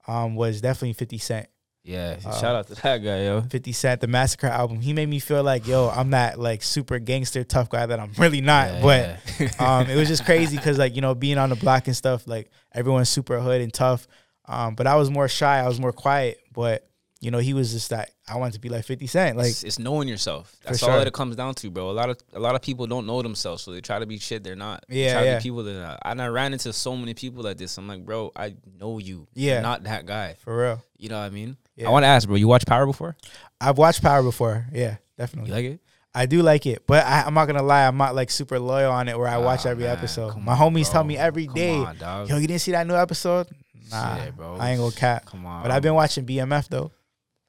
[0.08, 1.48] um, was definitely Fifty Cent.
[1.88, 2.18] Yeah.
[2.26, 3.42] Uh, shout out to that guy, yo.
[3.42, 4.82] 50 Cent, the Massacre album.
[4.82, 8.12] He made me feel like, yo, I'm that like super gangster tough guy that I'm
[8.18, 8.68] really not.
[8.68, 9.50] Yeah, but yeah.
[9.60, 12.28] um, it was just crazy because like you know being on the block and stuff,
[12.28, 14.06] like everyone's super hood and tough.
[14.46, 15.60] Um, but I was more shy.
[15.60, 16.40] I was more quiet.
[16.54, 19.38] But you know he was just that I wanted to be like 50 Cent.
[19.38, 20.54] Like it's, it's knowing yourself.
[20.66, 20.92] That's sure.
[20.92, 21.90] all that it comes down to, bro.
[21.90, 24.20] A lot of a lot of people don't know themselves, so they try to be
[24.20, 24.84] shit they're not.
[24.90, 26.00] They Yeah, try to be people they're not.
[26.04, 27.78] And I ran into so many people like this.
[27.78, 29.30] I'm like, bro, I know you.
[29.34, 29.54] Yeah.
[29.54, 30.36] You're not that guy.
[30.40, 30.84] for real.
[30.98, 31.56] You know what I mean?
[31.78, 31.88] Yeah.
[31.88, 32.36] I want to ask, bro.
[32.36, 33.16] You watch Power before?
[33.62, 34.66] I've watched Power before.
[34.74, 35.50] Yeah, definitely.
[35.52, 35.80] You like it?
[36.16, 37.86] I do like it, but I, I'm not gonna lie.
[37.86, 40.36] I'm not like super loyal on it where I watch every man, episode.
[40.38, 42.28] My on, homies tell me every Come day, on.
[42.28, 43.48] "Yo, you didn't see that new episode?"
[43.92, 44.56] Nah, Shit, bro.
[44.56, 45.26] I ain't gonna cap.
[45.28, 45.62] Come on.
[45.62, 46.92] But I've been watching BMF though.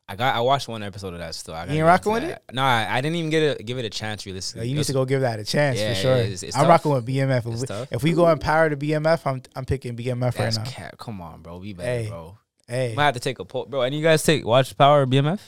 [0.06, 0.34] I got.
[0.34, 1.34] I watched one episode of that.
[1.34, 2.42] Still, I gotta ain't rocking with that.
[2.52, 3.64] No, I, I didn't even get it.
[3.66, 4.26] Give it a chance.
[4.26, 6.16] Realistically, Yeah, you need to go give that a chance Yeah, for sure.
[6.16, 6.68] it's- it's I'm tough.
[6.70, 7.38] rocking with BMF.
[7.38, 10.64] If we, if we go in power to BMF, I'm I'm picking BMF right now.
[10.64, 10.94] cat.
[10.98, 11.58] Come on, bro.
[11.60, 12.08] Be better, Hey.
[12.08, 12.36] bro.
[12.68, 13.80] Hey, Might have to take a poll, bro.
[13.80, 15.40] Any of you guys take watch Power or BMF?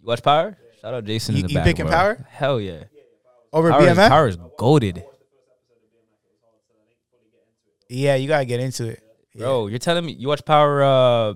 [0.00, 0.56] You watch Power?
[0.80, 1.64] Shout out Jason You- in the you back.
[1.64, 1.94] picking bro.
[1.94, 2.26] Power?
[2.30, 2.84] Hell yeah.
[3.52, 4.08] over Power is, BMF.
[4.08, 5.04] Power is goaded,
[7.88, 9.02] Yeah, you gotta get into it,
[9.34, 9.40] Yeah.
[9.40, 9.66] bro.
[9.66, 10.82] You're telling me you watch Power?
[10.84, 11.34] Uh,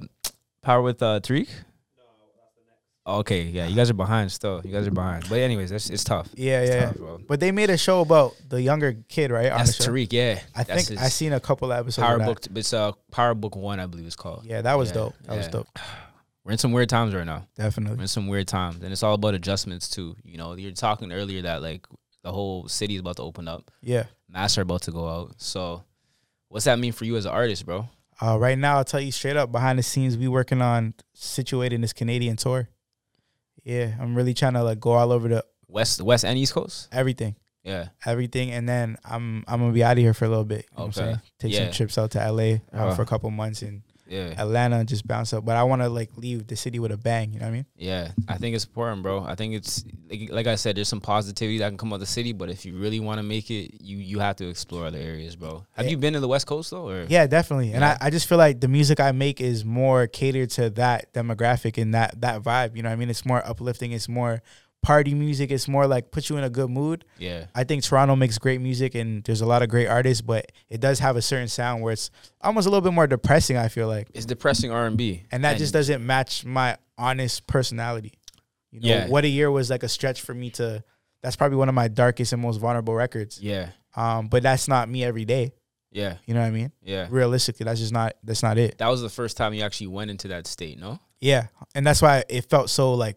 [0.62, 1.48] Power with uh, Tariq?
[3.06, 4.62] Okay, yeah, you guys are behind still.
[4.64, 5.26] You guys are behind.
[5.28, 6.28] But anyways, that's it's tough.
[6.34, 6.86] Yeah, It's yeah.
[6.86, 7.20] tough, bro.
[7.28, 9.52] But they made a show about the younger kid, right?
[9.52, 9.76] on That's.
[9.78, 10.40] Tariq, yeah.
[10.54, 11.98] I That's think I seen a couple episodes.
[12.02, 12.26] Power of that.
[12.26, 12.58] Book.
[12.58, 14.46] It's uh Power Book One, I believe it's called.
[14.46, 15.14] Yeah, that was Yeah, dope.
[15.24, 15.68] That was dope.
[16.44, 17.46] We're in some weird times right now.
[17.56, 20.14] Definitely, we're in some weird times, and it's all about adjustments too.
[20.24, 21.86] You know, you're talking earlier that like
[22.22, 23.70] the whole city is about to open up.
[23.80, 24.04] Yeah.
[24.28, 25.34] Masks are about to go out.
[25.40, 25.84] So,
[26.48, 27.88] what's that mean for you as an artist, bro?
[28.20, 29.52] Uh, right now, I'll tell you straight up.
[29.52, 32.68] Behind the scenes, we working on situating this Canadian tour.
[33.64, 36.88] Yeah, I'm really trying to like go all over the West, West and East Coast.
[36.92, 37.34] everything,
[37.64, 40.66] Yeah, everything, and then I'm I'm gonna be out of here for a little bit.
[40.72, 41.12] You know what I'm Okay.
[41.12, 41.20] saying?
[41.38, 41.64] Take Yeah.
[41.64, 42.94] some trips out to LA uh, Uh.
[42.94, 45.44] for a couple months and yeah, Atlanta and just bounce up.
[45.44, 47.32] But I want to like leave the city with a bang.
[47.32, 47.66] You know what I mean?
[47.76, 48.10] yeah.
[48.28, 49.24] I think it's important, bro.
[49.24, 52.00] I think it's like, like I said, there's some positivity that can come out of
[52.00, 54.86] the city, but if you really want to make it, you you have to explore
[54.86, 55.64] other areas, bro.
[55.72, 55.90] Have Yeah.
[55.92, 56.88] you been to the West Coast though?
[56.88, 57.72] Or Yeah, definitely.
[57.72, 61.12] And I, I just feel like the music I make is more catered to that
[61.12, 62.76] demographic and that that vibe.
[62.76, 63.10] You know what I mean?
[63.10, 63.92] It's more uplifting.
[63.92, 64.42] It's more
[64.84, 65.50] party music.
[65.50, 67.04] It's more like put you in a good mood.
[67.18, 70.52] yeah, I think Toronto makes great music and there's a lot of great artists, but
[70.68, 72.10] it does have a certain sound where it's
[72.40, 74.08] almost a little bit more depressing, I feel like.
[74.14, 78.12] it's depressing R and B, And that just doesn't match my honest personality.
[78.70, 79.08] You know, Yeah.
[79.08, 80.84] what a year was like a stretch for me to
[81.22, 83.40] that's probably one of my darkest and most vulnerable records.
[83.40, 85.52] yeah, Um, but that's not me every day.
[85.90, 86.70] yeah, You know what I mean?
[86.82, 87.06] yeah.
[87.10, 88.76] Realistically, that's just not that's not it.
[88.78, 90.98] That was the first time you actually went into that state, no?
[91.20, 93.16] Yeah, and that's why it felt so like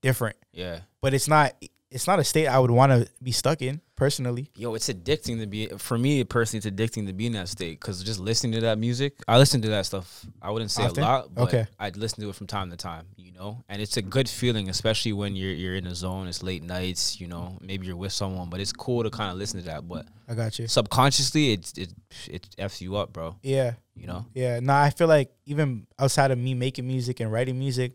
[0.00, 0.36] different.
[0.52, 0.80] Yeah.
[1.00, 1.52] But it's not.
[1.90, 4.50] It's not a state I would want to be stuck in personally.
[4.54, 6.58] Yo, it's addicting to be for me personally.
[6.58, 9.62] It's addicting to be in that state because just listening to that music, I listen
[9.62, 10.26] to that stuff.
[10.42, 11.02] I wouldn't say Often?
[11.02, 11.66] a lot, but Okay.
[11.78, 13.06] I'd listen to it from time to time.
[13.16, 16.28] You know, and it's a good feeling, especially when you're you're in a zone.
[16.28, 17.22] It's late nights.
[17.22, 19.88] You know, maybe you're with someone, but it's cool to kind of listen to that.
[19.88, 20.68] But I got you.
[20.68, 21.92] subconsciously, it it
[22.26, 23.36] it f's you up, bro.
[23.42, 24.26] Yeah, You know.
[24.34, 24.60] yeah.
[24.60, 27.92] No, I feel like even outside of me making music and writing music,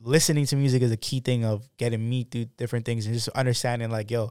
[0.00, 3.28] listening to music is a key thing of getting me through different things and just
[3.30, 4.30] understanding like, yo,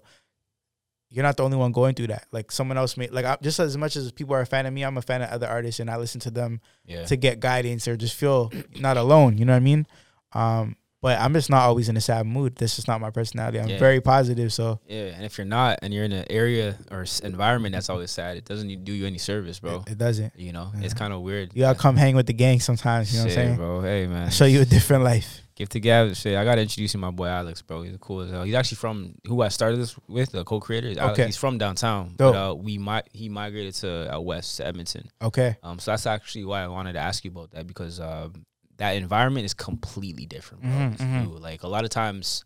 [1.09, 2.25] you're not the only one going through that.
[2.31, 4.73] Like someone else may like I, just as much as people are a fan of
[4.73, 7.05] me, I'm a fan of other artists and I listen to them Yeah.
[7.05, 9.37] to get guidance or just feel not alone.
[9.37, 9.87] You know what I mean?
[10.33, 12.55] Um, but I'm just not always in a sad mood.
[12.55, 13.59] This is not my personality.
[13.59, 13.79] I'm Yeah.
[13.79, 14.51] very positive.
[14.53, 18.11] So yeah, and if you're not, and you're in an area or environment that's always
[18.11, 19.83] sad, it doesn't do you any service, bro.
[19.87, 20.33] it, it doesn't.
[20.37, 20.85] You know, Yeah.
[20.85, 21.51] it's kind of weird.
[21.53, 23.11] You gotta come hang with the gang sometimes.
[23.13, 23.55] You know what I'm saying?
[23.55, 23.81] bro.
[23.81, 24.29] Hey, man.
[24.31, 25.41] Show you a different life.
[25.55, 26.37] gifted gab shit.
[26.37, 27.81] I gotta introduce you to my boy Alex, bro.
[27.81, 28.43] He's cool as hell.
[28.43, 30.87] He's actually from who I started this with, the co-creator.
[30.87, 31.19] He's Alex.
[31.19, 31.25] Okay.
[31.25, 32.33] He's from downtown, Dope.
[32.33, 35.09] but uh, we might he migrated to uh, west to Edmonton.
[35.21, 35.57] Okay.
[35.61, 38.45] Um, so that's actually why I wanted to ask you about that because um,
[38.79, 40.71] that environment is completely different, bro.
[40.71, 41.27] Mhm, mhm.
[41.27, 41.37] new.
[41.37, 42.43] Like a lot of times,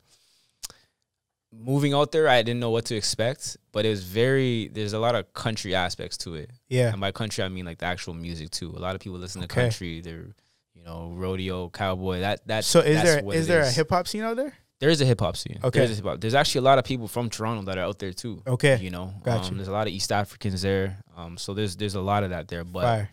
[1.52, 4.68] moving out there, I didn't know what to expect, but it was very.
[4.68, 6.52] There's a lot of country aspects to it.
[6.68, 6.92] Yeah.
[6.92, 8.70] And by country, I mean like the actual music too.
[8.76, 10.02] A lot of people listen to country.
[10.02, 10.28] They're
[10.74, 12.22] you know rodeo, cowboy.
[12.22, 12.66] That that.
[12.66, 14.54] So is there is it a hip hop scene out there?
[14.80, 15.60] There is a hip hop scene.
[15.64, 15.86] Okay.
[15.86, 18.44] There's, there's actually a lot of people from Toronto that are out there too.
[18.46, 18.78] Okay.
[18.82, 19.50] You know, Gotcha.
[19.52, 20.98] um, there's a lot of East Africans there.
[21.16, 22.66] Um, so there's there's a lot of that there.
[22.66, 23.10] But Fire.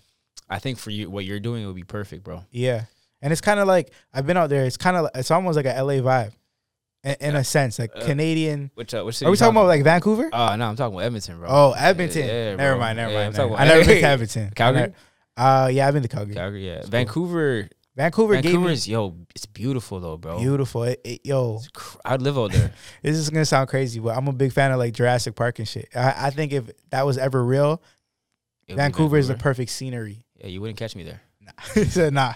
[0.48, 2.42] I think for you, what you're doing would be perfect, bro.
[2.50, 2.86] Yeah,
[3.22, 4.64] and it's kind of like I've been out there.
[4.64, 6.32] It's kind of it's almost like a LA vibe,
[7.04, 8.70] in, in a sense, like Uh, Canadian.
[8.74, 10.28] Which uh, which Are we you talking about like Vancouver?
[10.32, 11.48] Uh, no, I'm talking about Edmonton, bro.
[11.50, 12.26] Oh, Edmonton.
[12.26, 12.78] yeah, never bro.
[12.80, 12.96] mind.
[12.96, 13.34] Never Yeah, I'm mind.
[13.36, 14.50] talking never- I about- never been to Edmonton.
[14.56, 14.92] Calgary?
[15.36, 16.34] Uh, yeah, I've been to Calgary.
[16.34, 16.82] Calgary, yeah.
[16.86, 20.38] Vancouver, Vancouver, gave me Vancouver's yo, it's beautiful though, bro.
[20.38, 20.82] beautiful.
[20.84, 22.72] It, it- yo, cr- I'd live out there.
[23.02, 25.66] this is gonna sound crazy, but I'm a big fan of like Jurassic Park and
[25.68, 25.88] shit.
[25.94, 27.82] I, I think if that was ever real,
[28.66, 30.24] It would be Vancouver is the perfect scenery.
[30.36, 31.20] Yeah, you wouldn't catch me there.
[31.74, 32.34] he said, "Nah."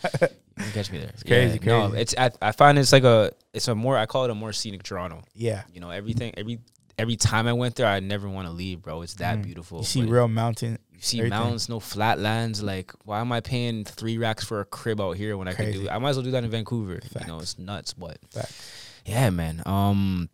[0.56, 1.08] You wouldn't catch me there.
[1.08, 2.00] It's crazy, No, crazy.
[2.02, 4.52] it's I, I find it's like a it's a more I call it a more
[4.52, 5.22] scenic Toronto.
[5.34, 6.60] yeah, You know, everything every
[6.96, 9.02] every time I went there, I never want to leave, bro.
[9.02, 9.42] It's that Mm.
[9.42, 9.78] beautiful.
[9.78, 10.78] you see But real mountain.
[10.92, 11.38] you see everything.
[11.40, 12.62] mountains, no flatlands.
[12.62, 15.64] Like, why am I paying three racks for a crib out here when I could
[15.66, 15.82] Crazy.
[15.84, 15.88] do?
[15.90, 17.00] I might as well do that in Vancouver.
[17.20, 19.00] You know, it's nuts, but Facts.
[19.04, 19.60] yeah, man.
[19.66, 20.28] Um,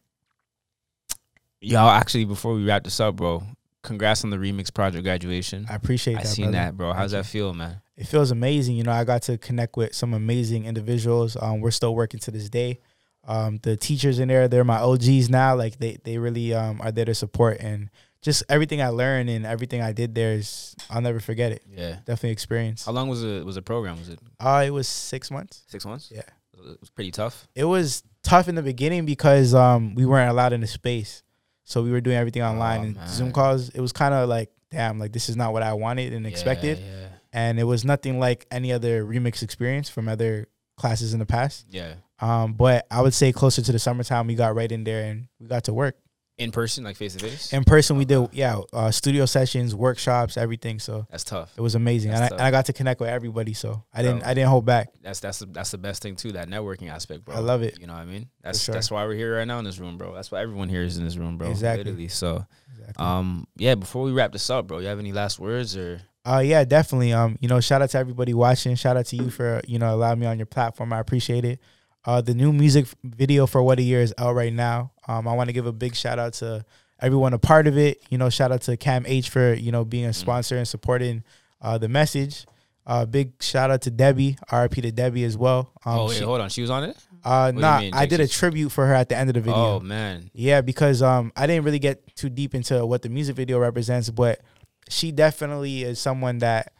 [1.62, 3.42] y'all actually before we wrap this up, bro.
[3.82, 5.66] Congrats on the remix project graduation.
[5.70, 6.28] I appreciate I that.
[6.28, 6.58] seen brother.
[6.58, 6.92] that, bro.
[6.92, 7.80] How's that feel, man?
[7.96, 8.76] it feels amazing.
[8.76, 11.36] You know, I got to connect with some amazing individuals.
[11.40, 12.78] Um, we're still working to this day.
[13.24, 15.54] Um, the teachers in there, they're my OGs now.
[15.54, 17.90] Like they, they really um, are there to support and
[18.22, 21.62] just everything I learned and everything I did there is I'll never forget it.
[21.70, 21.96] Yeah.
[22.06, 22.84] Definitely experience.
[22.86, 23.98] How long was it was the program?
[23.98, 25.62] Was it Uh, it was six months.
[25.68, 26.10] six months?
[26.14, 26.22] Yeah.
[26.54, 27.48] It was pretty tough.
[27.54, 31.22] It was tough in the beginning because um, we weren't allowed in the space,
[31.64, 33.08] so we were doing everything online Oh, and man.
[33.08, 33.68] Zoom calls.
[33.70, 36.78] It was kind of like, damn, like this is not what I wanted and expected.
[36.78, 37.06] Yeah.
[37.32, 41.66] and it was nothing like any other remix experience from other classes in the past.
[41.70, 41.94] Yeah.
[42.20, 45.28] Um, but I would say closer to the summertime, we got right in there and
[45.38, 45.96] we got to work
[46.40, 47.52] In person, like face to face.
[47.52, 47.98] in person.
[47.98, 50.78] We did yeah, uh, studio sessions, workshops, everything.
[50.78, 51.52] So That's tough.
[51.56, 53.52] it was amazing, and I, and I got to connect with everybody.
[53.52, 54.88] So I didn't I didn't hold back.
[55.02, 56.32] That's that's the, that's the best thing too.
[56.32, 57.34] That networking aspect, bro.
[57.34, 57.78] I love it.
[57.78, 58.28] You know what I mean?
[58.42, 58.72] That's sure.
[58.72, 60.14] that's why we're here right now in this room, bro.
[60.14, 61.50] That's why everyone here is in this room, bro.
[61.50, 61.84] Exactly.
[61.84, 62.08] Literally.
[62.08, 63.04] So, Exactly.
[63.04, 63.74] um, yeah.
[63.74, 66.00] Before we wrap this up, bro, you have any last words or?
[66.24, 67.12] Uh, yeah, definitely.
[67.12, 68.74] Um, you know, shout out to everybody watching.
[68.76, 70.92] Shout out to you for you know allowing me on your platform.
[70.92, 71.60] I appreciate it.
[72.04, 74.92] Uh, the new music video for What a Year is out right now.
[75.06, 76.64] Um, I want to give a big shout out to
[77.00, 78.02] everyone a part of it.
[78.10, 81.24] You know, shout out to CAMH for you know being a sponsor and supporting
[81.60, 82.46] uh, the message.
[82.86, 85.70] Uh, big shout out to Debbie, RIP to Debbie as well.
[85.84, 86.48] Um, oh wait, she- hold on.
[86.48, 86.96] She was on it.
[87.22, 87.82] uh, nah?
[87.92, 89.76] I did a tribute for her at the end of the video.
[89.76, 90.30] Oh man.
[90.32, 94.08] Yeah, because um I didn't really get too deep into what the music video represents,
[94.08, 94.40] but
[94.88, 96.72] she definitely is someone that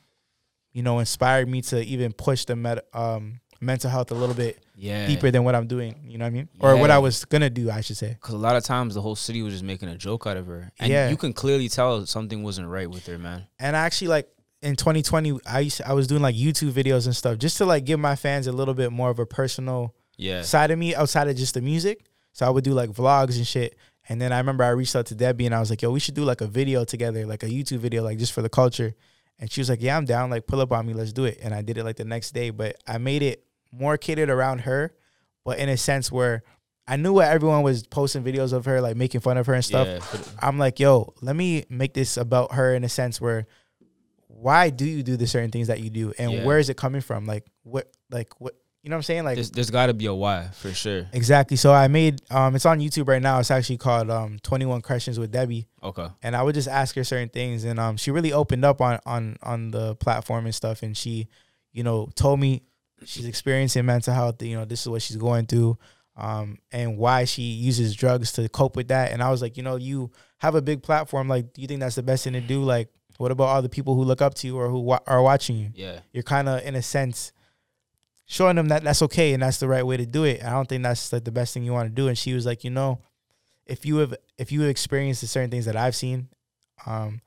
[0.72, 4.58] you know inspired me to even push the med- um mental health a little bit
[4.80, 5.06] Yeah.
[5.06, 5.94] deeper than what I'm doing.
[6.04, 6.48] You know what I mean?
[6.58, 8.14] Or what I was gonna do, I should say.
[8.14, 10.46] Because a lot of times the whole city was just making a joke out of
[10.46, 11.10] her, and Yeah.
[11.10, 13.46] you can clearly tell something wasn't right with her, man.
[13.58, 14.28] And I actually like
[14.62, 17.84] in 2020, I used I was doing like YouTube videos and stuff just to like
[17.84, 20.42] give my fans a little bit more of a personal Yeah.
[20.42, 22.04] side of me outside of just the music.
[22.32, 23.76] So I would do like vlogs and shit.
[24.08, 26.00] And then I remember I reached out to Debbie and I was like, yo, we
[26.00, 28.94] should do like a video together, like a YouTube video, like just for the culture.
[29.38, 30.28] And she was like, yeah, I'm down.
[30.30, 30.92] Like, pull up on me.
[30.92, 31.38] Let's do it.
[31.42, 32.50] And I did it like the next day.
[32.50, 34.92] But I made it more catered around her,
[35.44, 36.42] but in a sense where
[36.86, 39.64] I knew what everyone was posting videos of her, like making fun of her and
[39.64, 39.86] stuff.
[39.86, 40.20] Yeah.
[40.40, 43.46] I'm like, yo, let me make this about her in a sense where
[44.26, 46.44] why do you do the certain things that you do and Yeah.
[46.44, 47.26] where is it coming from?
[47.26, 49.24] Like what like what you know what I'm saying?
[49.24, 51.06] Like There's, there's got to be a why for sure.
[51.12, 51.56] Exactly.
[51.58, 53.38] So I made um it's on YouTube right now.
[53.38, 55.68] It's actually called um 21 questions with Debbie.
[55.82, 56.06] Okay.
[56.22, 58.98] And I would just ask her certain things and um she really opened up on
[59.04, 61.28] on on the platform and stuff and she,
[61.72, 62.62] you know, told me
[63.05, 65.78] she's experiencing mental health, you know, this is what she's going through
[66.16, 69.12] um and why she uses drugs to cope with that.
[69.12, 71.80] And I was like, you know, you have a big platform like do you think
[71.80, 72.62] that's the best thing to do?
[72.62, 72.88] Like
[73.18, 75.57] what about all the people who look up to you or who wa- are watching
[75.57, 75.70] you?
[75.74, 76.01] Yeah.
[76.12, 77.32] you're kind of in a sense
[78.26, 80.42] showing them that that's okay and that's the right way to do it.
[80.44, 82.09] I don't think that's like the best thing you want to do.
[82.09, 83.01] And she was like, you know,
[83.66, 86.28] if you have if you have experienced the certain things that I've seen,
[86.86, 87.20] um,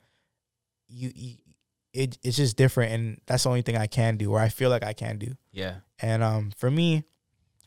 [0.88, 1.36] you, you
[1.94, 4.68] it it's just different, and that's the only thing I can do, or I feel
[4.68, 5.34] like I can do.
[5.52, 5.76] Yeah.
[6.00, 7.04] And um, for me,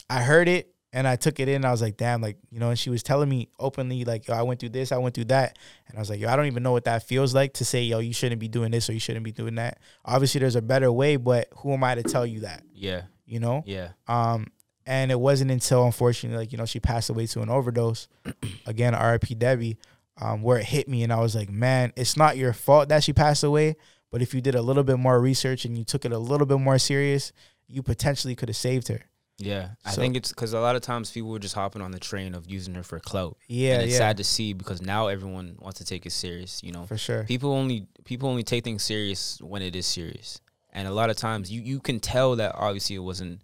[0.09, 1.65] I heard it and I took it in.
[1.65, 2.69] I was like, damn, like you know.
[2.69, 5.25] And she was telling me openly, like, yo, I went through this, I went through
[5.25, 5.57] that,
[5.87, 7.83] and I was like, yo, I don't even know what that feels like to say,
[7.83, 9.79] yo, you shouldn't be doing this or you shouldn't be doing that.
[10.05, 12.63] Obviously, there's a better way, but who am I to tell you that?
[12.73, 13.03] Yeah.
[13.25, 13.63] You know.
[13.65, 13.89] Yeah.
[14.07, 14.47] Um,
[14.85, 18.07] and it wasn't until unfortunately, like you know, she passed away to an overdose.
[18.65, 19.35] Again, R.I.P.
[19.35, 19.77] Debbie.
[20.19, 23.03] Um, where it hit me, and I was like, man, it's not your fault that
[23.03, 23.75] she passed away.
[24.11, 26.47] But if you did a little bit more research and you took it a little
[26.47, 27.31] bit more serious,
[27.67, 29.01] you potentially could have saved her.
[29.37, 29.69] Yeah.
[29.85, 31.99] I So- think it's because a lot of times people were just hopping on the
[31.99, 33.37] train of using her for clout.
[33.47, 36.63] Yeah, and it's yeah, sad to see because now everyone wants to take it serious.
[36.63, 37.23] You know, for sure.
[37.25, 40.41] people only people only take things serious when it is serious,
[40.71, 43.41] and a lot of times you you can tell that obviously it wasn't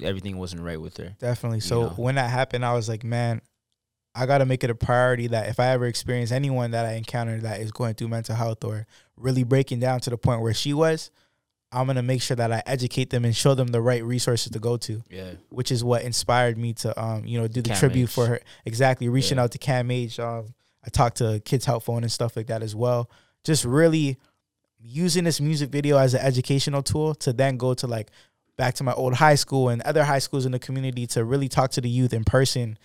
[0.00, 1.14] everything wasn't right with her.
[1.18, 1.60] Definitely.
[1.60, 1.88] So know.
[1.90, 3.42] when that happened, I was like, man,
[4.14, 6.92] I got to make it a priority that if I ever experience anyone that I
[6.92, 8.86] encounter that is going through mental health or
[9.16, 11.10] really breaking down to the point where she was,
[11.72, 14.52] I'm going to make sure that I educate them and show them the right resources
[14.52, 15.32] to go to, Yeah.
[15.48, 18.14] which is what inspired me to, um, you know, do the Cam tribute H.
[18.14, 18.40] for her.
[18.64, 19.08] Exactly.
[19.08, 19.44] Reaching Yeah.
[19.44, 20.18] out to CAMH.
[20.20, 20.54] Um,
[20.84, 23.10] I talked to Kids Help Phone and stuff like that as well.
[23.42, 24.18] Just really
[24.80, 28.10] using this music video as an educational tool to then go to like
[28.56, 31.48] back to my old high school and other high schools in the community to really
[31.48, 32.78] talk to the youth in person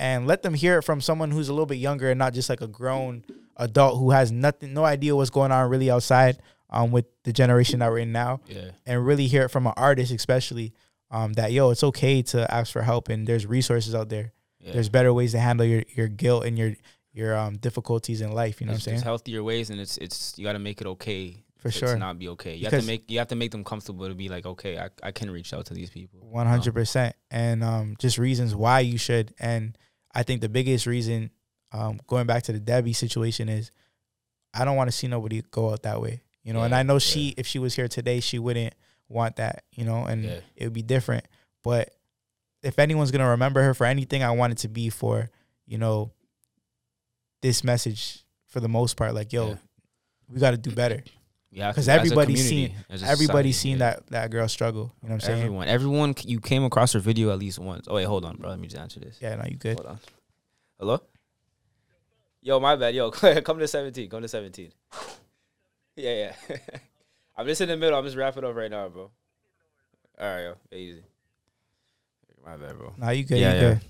[0.00, 2.48] and let them hear it from someone who's a little bit younger and not just
[2.48, 3.22] like a grown
[3.56, 6.38] adult who has nothing no idea what's going on really outside
[6.70, 8.70] um with the generation that we're in now Yeah.
[8.86, 10.72] and really hear it from an artist especially
[11.10, 14.72] um that yo it's okay to ask for help and there's resources out there Yeah.
[14.72, 16.72] there's better ways to handle your your guilt and your
[17.12, 18.96] your um difficulties in life you know there's, what i'm saying?
[18.96, 21.92] there's healthier ways, and it's it's you got to make it okay For to- sure.
[21.94, 22.54] to not be okay.
[22.56, 24.88] You have to make you have to make them comfortable to be like, okay, I,
[25.08, 26.20] I can reach out to these people.
[26.40, 29.34] One hundred percent, and um, just reasons why you should.
[29.40, 29.76] And
[30.14, 31.30] I think the biggest reason,
[31.72, 33.70] um, going back to the Debbie situation, is
[34.52, 36.22] I don't want to see nobody go out that way.
[36.42, 36.98] You know, and I know yeah.
[37.00, 38.74] she, if she was here today, she wouldn't
[39.08, 39.64] want that.
[39.72, 40.40] You know, and Yeah.
[40.56, 41.26] it would be different.
[41.62, 41.94] But
[42.62, 45.30] if anyone's gonna remember her for anything, I want it to be for
[45.66, 46.12] you know
[47.42, 49.14] this message for the most part.
[49.14, 49.54] Like, yo, Yeah.
[50.28, 51.02] we got to do better
[51.52, 52.72] Yeah, because everybody's seen
[53.04, 53.90] everybody's seen yeah.
[53.90, 54.94] that that girl struggle.
[55.02, 55.38] You know what I'm saying?
[55.40, 57.86] Everyone, everyone, you came across her video at least once.
[57.90, 58.50] Oh wait, hold on, bro.
[58.50, 59.18] Let me just answer this.
[59.20, 59.76] Yeah, no, you good.
[59.76, 59.98] Hold on.
[60.78, 61.00] Hello.
[62.40, 62.94] Yo, my bad.
[62.94, 64.08] Yo, come to seventeen.
[64.08, 64.70] Come to seventeen.
[65.96, 66.56] Yeah, yeah.
[67.36, 67.98] I'm just in the middle.
[67.98, 69.10] I'm just wrapping up right now, bro.
[70.20, 71.02] All right, yo, easy.
[72.44, 72.94] My bad, bro.
[72.96, 73.38] No, you good.
[73.38, 73.68] Yeah, you yeah.
[73.74, 73.80] good.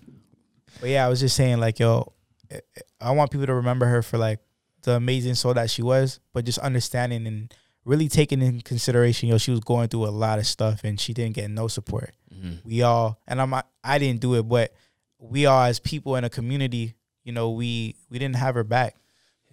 [0.80, 2.12] But yeah, I was just saying, like, yo,
[2.50, 2.61] I-
[3.00, 4.40] I want people to remember her for like
[4.83, 7.55] the amazing soul that she was, but just understanding and
[7.85, 11.12] really taking in consideration, yo, she was going through a lot of stuff and she
[11.14, 12.14] didn't get no support.
[12.33, 14.72] hmm We all, and I'm, I didn't do it, but
[15.18, 18.97] we all as people in a community, you know, we we didn't have her back.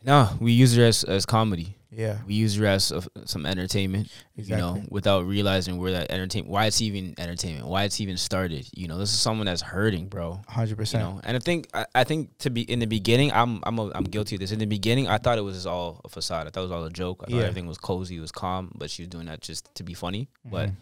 [0.03, 1.76] No, we use her as as comedy.
[1.89, 4.09] Yeah, We use her as uh, some entertainment.
[4.35, 4.57] exactly.
[4.57, 8.67] You know, without realizing where that entertainment, why it's even entertainment, why it's even started.
[8.75, 10.41] You know, this is someone that's hurting, bro.
[10.49, 11.03] hundred You percent.
[11.03, 13.89] know, and I think I, I think to be in the beginning, I'm I'm a,
[13.95, 14.51] I'm guilty of this.
[14.51, 16.45] In the beginning, I thought it was just all a facade.
[16.45, 17.23] I thought it was all a joke.
[17.25, 17.43] I thought Yeah.
[17.43, 20.27] everything was cozy, it was calm, but she was doing that just to be funny.
[20.43, 20.75] But Mhm.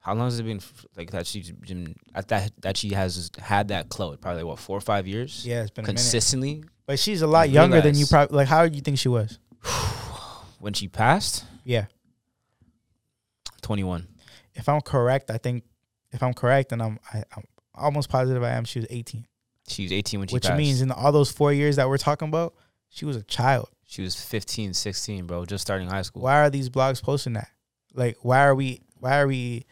[0.00, 0.60] how long has it been
[0.98, 1.26] like that?
[1.26, 5.06] She's been at that that she has had that clout probably what four or five
[5.06, 6.62] years Yeah, it's been a consistently.
[6.84, 8.36] But she's a lot younger than you probably.
[8.36, 9.38] Like, how do you think she was?
[10.66, 11.84] When she passed, Yeah.
[13.62, 14.08] twenty one.
[14.54, 15.62] if I'm correct, I think
[16.10, 18.64] if I'm correct, and I'm I, I'm almost positive I am.
[18.64, 19.26] She was 18,
[19.68, 20.42] She was eighteen when she passed.
[20.44, 20.58] which passed.
[20.58, 22.54] means in all those four years that we're talking about,
[22.88, 23.68] she was a child.
[23.86, 26.22] she was 15, 16, bro, just starting high school.
[26.22, 27.48] Why are these blogs posting that?
[27.94, 29.66] Like, why are we why are we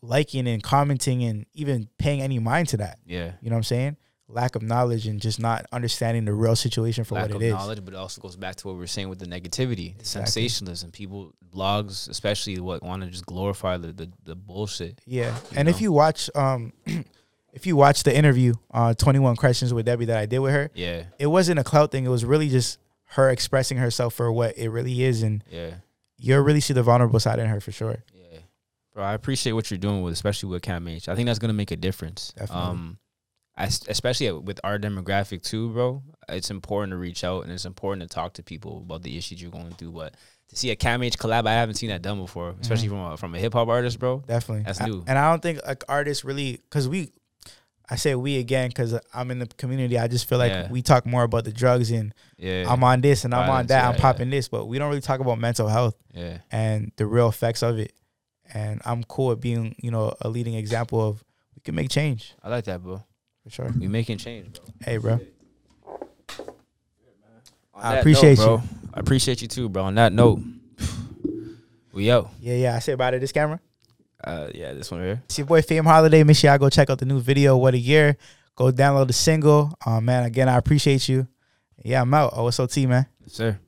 [0.00, 3.00] liking and commenting and even paying any mind to that?
[3.04, 3.32] Yeah.
[3.40, 3.96] You know what I'm saying?
[4.28, 7.52] Lack of knowledge and just not understanding the real situation for lack what it is.
[7.52, 10.00] knowledge, but it also goes back to what we were saying with the negativity, the
[10.00, 10.30] Exactly.
[10.32, 10.90] sensationalism.
[10.92, 15.00] People, blogs, especially what want to just glorify the, the, the bullshit.
[15.06, 16.72] Yeah, and if you watch, um,
[17.52, 20.70] if you watch the interview, uh, 21 questions with Debbie that I did with her,
[20.74, 22.04] Yeah, it wasn't a clout thing.
[22.06, 22.78] It was really just
[23.10, 25.74] her expressing herself for what it really is, and yeah,
[26.16, 28.02] you'll really see the vulnerable side in her for sure.
[28.14, 28.38] yeah.
[28.94, 31.08] Bro, I appreciate what you're doing with, especially with CAMH.
[31.08, 32.32] I think that's gonna make a difference.
[32.36, 32.64] Definitely.
[32.64, 32.98] Um,
[33.56, 36.02] especially with our demographic too, bro.
[36.28, 39.40] It's important to reach out and it's important to talk to people about the issues
[39.40, 39.92] you're going through.
[39.92, 40.14] But
[40.48, 42.96] to see a CAMH collab, I haven't seen that done before, especially mm-hmm.
[43.04, 44.22] from a, from a hip hop artist, bro.
[44.26, 45.04] Definitely, That's I- new.
[45.06, 47.12] and I don't think like artists really, because we,
[47.88, 49.98] I say we again because I'm in the community.
[49.98, 50.70] I just feel like Yeah.
[50.70, 53.82] we talk more about the drugs and Yeah, I'm on this and I'm on that.
[53.82, 57.06] yeah, I'm popping this, but we don't really talk about mental health yeah, and the
[57.06, 57.92] real effects of it.
[58.52, 61.22] And I'm cool with being, you know, a leading example of
[61.56, 63.02] we can make change I like that, bro.
[63.44, 63.70] For sure.
[63.78, 64.64] We making change, bro.
[64.80, 65.20] Hey, bro.
[67.74, 68.62] On I that appreciate note, bro.
[68.94, 69.84] I appreciate you too, bro.
[69.84, 70.40] On that note,
[71.92, 72.30] we out.
[72.40, 72.74] Yeah, yeah.
[72.74, 73.20] I say about it.
[73.20, 73.60] This camera.
[74.22, 75.22] Uh, yeah, this one here.
[75.26, 76.24] It's your boy Fame Holiday.
[76.24, 77.56] Make sure y'all go check out the new video.
[77.56, 78.16] What a year.
[78.56, 79.76] Go download the single.
[79.84, 81.28] Oh man, again, I appreciate you.
[81.84, 82.32] Yeah, I'm out.
[82.32, 83.06] OSOT, man.
[83.22, 83.58] Yes, sir.